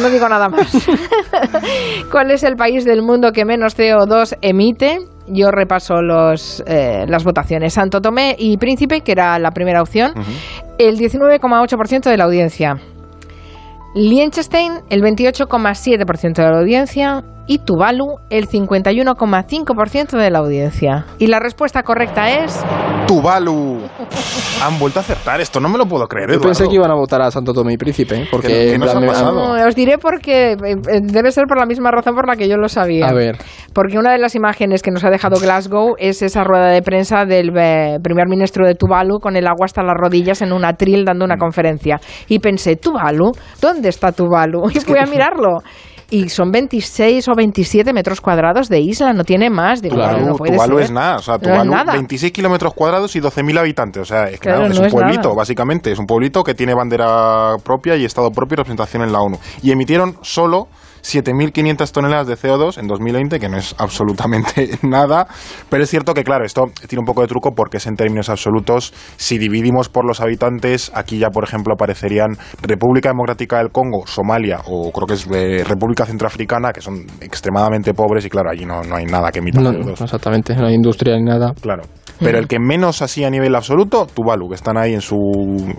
No 0.00 0.10
digo 0.10 0.28
nada 0.28 0.48
más. 0.50 0.70
¿Cuál 2.10 2.30
es 2.30 2.42
el 2.42 2.56
país 2.56 2.84
del 2.84 3.02
mundo 3.02 3.32
que 3.32 3.44
menos 3.46 3.76
CO2 3.78 4.36
emite? 4.42 4.98
Yo 5.28 5.50
repaso 5.50 6.02
los, 6.02 6.62
eh, 6.66 7.04
las 7.08 7.24
votaciones. 7.24 7.74
Santo 7.74 8.00
Tomé 8.00 8.36
y 8.38 8.56
Príncipe, 8.58 9.00
que 9.00 9.12
era 9.12 9.38
la 9.38 9.50
primera 9.50 9.82
opción, 9.82 10.12
el 10.78 10.98
19,8% 10.98 12.10
de 12.10 12.16
la 12.16 12.24
audiencia. 12.24 12.78
Liechtenstein, 13.94 14.82
el 14.90 15.02
28,7% 15.02 16.34
de 16.34 16.50
la 16.50 16.58
audiencia. 16.58 17.24
Y 17.48 17.58
Tuvalu, 17.58 18.06
el 18.28 18.48
51,5% 18.48 20.16
de 20.18 20.30
la 20.30 20.38
audiencia. 20.40 21.06
Y 21.18 21.28
la 21.28 21.38
respuesta 21.38 21.82
correcta 21.82 22.28
es... 22.44 22.64
Tuvalu. 23.06 23.78
Han 24.64 24.78
vuelto 24.80 24.98
a 24.98 25.02
acertar 25.02 25.40
esto, 25.40 25.60
no 25.60 25.68
me 25.68 25.78
lo 25.78 25.86
puedo 25.86 26.08
creer. 26.08 26.32
Yo 26.32 26.40
pensé 26.40 26.66
que 26.66 26.74
iban 26.74 26.90
a 26.90 26.94
votar 26.94 27.20
a 27.22 27.30
Santo 27.30 27.52
Tomé 27.52 27.74
y 27.74 27.76
Príncipe, 27.76 28.16
¿eh? 28.16 28.28
porque 28.30 28.48
¿Qué- 28.48 28.54
qué 28.54 28.74
en 28.74 28.80
nos 28.80 29.00
me- 29.00 29.06
pasado? 29.06 29.32
No, 29.56 29.66
os 29.66 29.74
diré 29.76 29.98
porque 29.98 30.52
eh, 30.52 30.56
debe 31.02 31.30
ser 31.30 31.44
por 31.46 31.58
la 31.58 31.66
misma 31.66 31.90
razón 31.90 32.14
por 32.16 32.26
la 32.26 32.34
que 32.36 32.48
yo 32.48 32.56
lo 32.56 32.68
sabía. 32.68 33.06
A 33.06 33.12
ver, 33.12 33.36
Porque 33.72 33.98
una 33.98 34.10
de 34.12 34.18
las 34.18 34.34
imágenes 34.34 34.82
que 34.82 34.90
nos 34.90 35.04
ha 35.04 35.10
dejado 35.10 35.38
Glasgow 35.38 35.94
es 35.98 36.22
esa 36.22 36.42
rueda 36.42 36.68
de 36.68 36.82
prensa 36.82 37.26
del 37.26 37.52
eh, 37.56 37.98
primer 38.02 38.26
ministro 38.28 38.66
de 38.66 38.74
Tuvalu 38.74 39.18
con 39.20 39.36
el 39.36 39.46
agua 39.46 39.66
hasta 39.66 39.82
las 39.82 39.94
rodillas 39.96 40.42
en 40.42 40.52
un 40.52 40.64
atril 40.64 41.04
dando 41.04 41.24
Mm. 41.26 41.28
una 41.28 41.36
conferencia. 41.38 42.00
Y 42.28 42.38
pensé, 42.40 42.76
¿Tuvalu? 42.76 43.30
¿Dónde 43.60 43.88
está 43.90 44.10
Tuvalu? 44.12 44.70
Y 44.74 44.80
fui 44.80 44.98
a 44.98 45.06
mirarlo. 45.06 45.58
Y 46.08 46.28
son 46.28 46.52
26 46.52 47.26
o 47.28 47.34
27 47.34 47.92
metros 47.92 48.20
cuadrados 48.20 48.68
de 48.68 48.80
isla, 48.80 49.12
no 49.12 49.24
tiene 49.24 49.50
más. 49.50 49.82
Digo, 49.82 49.96
Claro, 49.96 50.20
no 50.24 50.34
Tuvalu, 50.36 50.78
es 50.78 50.90
nada, 50.90 51.16
o 51.16 51.22
sea, 51.22 51.34
No 51.34 51.40
Tuvalu, 51.40 51.70
nada. 51.70 51.92
26 51.94 52.32
kilómetros 52.32 52.74
cuadrados 52.74 53.16
y 53.16 53.20
12.000 53.20 53.58
habitantes, 53.58 54.02
o 54.02 54.04
sea, 54.04 54.24
es, 54.24 54.38
que 54.38 54.48
Claro, 54.48 54.58
nada, 54.60 54.70
es 54.70 54.74
no 54.76 54.80
un 54.82 54.86
es 54.86 54.92
pueblito, 54.92 55.22
nada. 55.22 55.34
básicamente, 55.34 55.90
es 55.90 55.98
un 55.98 56.06
pueblito 56.06 56.44
que 56.44 56.54
tiene 56.54 56.74
bandera 56.74 57.56
propia 57.64 57.96
y 57.96 58.04
estado 58.04 58.30
propio 58.30 58.54
y 58.54 58.56
representación 58.58 59.02
en 59.02 59.12
la 59.12 59.18
ONU. 59.20 59.38
Y 59.62 59.72
emitieron 59.72 60.16
solo 60.22 60.68
7.500 61.06 61.92
toneladas 61.92 62.26
de 62.26 62.34
CO2 62.36 62.78
en 62.78 62.88
2020, 62.88 63.38
que 63.38 63.48
no 63.48 63.56
es 63.56 63.74
absolutamente 63.78 64.70
nada, 64.82 65.26
pero 65.70 65.84
es 65.84 65.90
cierto 65.90 66.14
que, 66.14 66.24
claro, 66.24 66.44
esto 66.44 66.64
tiene 66.88 67.00
un 67.00 67.06
poco 67.06 67.22
de 67.22 67.28
truco 67.28 67.52
porque 67.54 67.76
es 67.76 67.86
en 67.86 67.94
términos 67.94 68.28
absolutos, 68.28 68.92
si 69.16 69.38
dividimos 69.38 69.88
por 69.88 70.04
los 70.06 70.20
habitantes, 70.20 70.90
aquí 70.94 71.18
ya, 71.18 71.28
por 71.30 71.44
ejemplo, 71.44 71.74
aparecerían 71.74 72.36
República 72.62 73.10
Democrática 73.10 73.58
del 73.58 73.70
Congo, 73.70 74.06
Somalia 74.06 74.60
o 74.66 74.90
creo 74.90 75.06
que 75.06 75.14
es 75.14 75.26
eh, 75.32 75.62
República 75.64 76.04
Centroafricana, 76.06 76.72
que 76.72 76.80
son 76.80 77.06
extremadamente 77.20 77.94
pobres 77.94 78.24
y, 78.24 78.28
claro, 78.28 78.50
allí 78.50 78.66
no, 78.66 78.82
no 78.82 78.96
hay 78.96 79.04
nada 79.06 79.30
que 79.30 79.38
emita 79.38 79.60
No, 79.60 79.70
CO2. 79.72 80.02
exactamente, 80.02 80.54
no 80.56 80.66
hay 80.66 80.74
industria 80.74 81.16
ni 81.16 81.22
nada. 81.24 81.52
Claro. 81.60 81.82
Pero 82.18 82.38
el 82.38 82.48
que 82.48 82.58
menos 82.58 83.02
así 83.02 83.24
a 83.24 83.30
nivel 83.30 83.54
absoluto, 83.54 84.06
Tuvalu, 84.06 84.48
que 84.48 84.54
están 84.54 84.78
ahí 84.78 84.94
en 84.94 85.02
su 85.02 85.16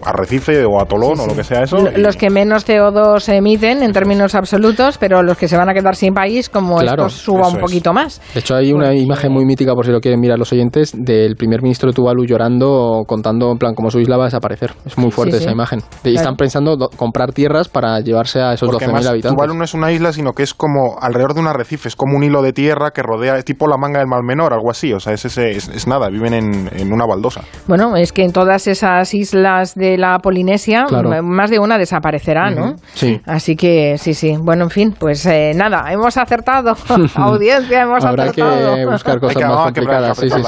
arrecife 0.06 0.64
o 0.66 0.80
atolón 0.80 1.20
o 1.20 1.26
lo 1.26 1.36
que 1.36 1.44
sea 1.44 1.64
eso. 1.64 1.78
Y- 1.96 2.00
Los 2.00 2.16
que 2.16 2.30
menos 2.30 2.64
CO2 2.68 3.28
emiten 3.34 3.82
en 3.82 3.92
términos 3.92 4.36
absolutos, 4.36 5.00
pero 5.00 5.17
los 5.24 5.38
que 5.38 5.48
se 5.48 5.58
van 5.58 5.70
a 5.70 5.74
quedar 5.74 5.96
sin 5.96 6.14
país, 6.14 6.50
como 6.50 6.78
Claro, 6.78 7.08
esto 7.08 7.18
suba 7.24 7.48
un 7.48 7.56
es. 7.58 7.62
poquito 7.62 7.94
más. 7.94 8.22
De 8.34 8.40
hecho, 8.40 8.56
hay 8.56 8.72
una 8.74 8.94
imagen 8.94 9.32
muy 9.32 9.46
mítica, 9.46 9.74
por 9.74 9.86
si 9.86 9.92
lo 9.92 10.00
quieren 10.00 10.20
mirar 10.20 10.38
los 10.40 10.52
oyentes, 10.54 10.94
del 10.98 11.36
primer 11.36 11.62
ministro 11.62 11.90
de 11.90 11.96
Tuvalu 11.96 12.26
llorando, 12.26 13.04
contando 13.08 13.52
en 13.52 13.58
plan 13.58 13.74
como 13.76 13.90
su 13.90 14.00
isla 14.00 14.18
va 14.18 14.24
a 14.24 14.28
desaparecer. 14.28 14.72
Es 14.86 14.98
muy 14.98 15.12
fuerte 15.12 15.34
Sí, 15.34 15.40
sí. 15.40 15.44
esa 15.46 15.52
imagen. 15.54 15.80
Y 15.80 15.84
Claro. 16.12 16.16
están 16.18 16.36
pensando 16.36 16.76
do- 16.78 16.90
comprar 16.96 17.32
tierras 17.34 17.68
para 17.70 18.00
llevarse 18.00 18.42
a 18.42 18.54
esos 18.54 18.68
Porque 18.70 18.86
12.000 18.86 18.96
además 18.96 19.08
habitantes. 19.12 19.36
Tuvalu 19.36 19.54
no 19.56 19.64
es 19.64 19.74
una 19.74 19.92
isla, 19.92 20.12
sino 20.14 20.34
que 20.34 20.44
es 20.44 20.54
como 20.54 20.98
alrededor 21.00 21.34
de 21.34 21.42
un 21.42 21.48
arrecife, 21.48 21.88
es 21.88 21.96
como 21.96 22.18
un 22.18 22.24
hilo 22.24 22.42
de 22.42 22.54
tierra 22.54 22.92
que 22.92 23.02
rodea, 23.02 23.38
es 23.38 23.46
tipo 23.46 23.68
la 23.68 23.78
manga 23.78 24.00
del 24.00 24.08
Mar 24.08 24.24
Menor, 24.24 24.54
algo 24.54 24.70
así. 24.72 24.94
O 24.94 25.00
sea, 25.00 25.14
es, 25.14 25.26
ese- 25.26 25.52
es, 25.52 25.68
es 25.70 25.88
nada, 25.88 26.10
viven 26.10 26.34
en, 26.34 26.70
en 26.76 26.94
una 26.94 27.06
baldosa. 27.06 27.42
Bueno, 27.68 27.96
es 27.96 28.12
que 28.12 28.24
en 28.24 28.32
todas 28.32 28.68
esas 28.68 29.14
islas 29.14 29.76
de 29.76 29.98
la 29.98 30.20
Polinesia, 30.20 30.86
Claro. 30.88 31.10
más 31.24 31.50
de 31.50 31.60
una 31.60 31.78
desaparecerá, 31.78 32.50
¿no? 32.52 32.76
Sí. 32.94 33.20
Así 33.26 33.56
que 33.56 33.98
sí, 33.98 34.14
sí. 34.14 34.36
Bueno, 34.42 34.66
en 34.66 34.70
fin, 34.70 34.94
pues 34.98 35.07
eh, 35.26 35.54
nada, 35.56 35.92
hemos 35.92 36.16
acertado. 36.18 36.76
Audiencia, 37.16 37.82
hemos 37.82 38.04
Habrá 38.04 38.32
que 38.32 38.42
acertado. 38.42 38.92
buscar 38.92 39.20
cosas 39.20 39.38
que- 39.38 39.46
más 39.46 39.58
que 39.58 39.64
complicadas. 39.82 40.18
Sí, 40.18 40.30
sí, 40.30 40.42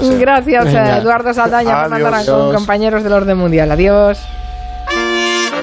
sí. 0.00 0.16
Gracias, 0.18 0.66
eh, 0.66 0.68
Venga. 0.68 0.96
Eduardo 0.98 1.32
Saldaña, 1.34 1.80
Fernando. 1.82 2.06
Arancón, 2.06 2.54
compañeros 2.54 3.02
del 3.02 3.12
Orden 3.12 3.36
Mundial. 3.38 3.70
Adiós. 3.70 4.18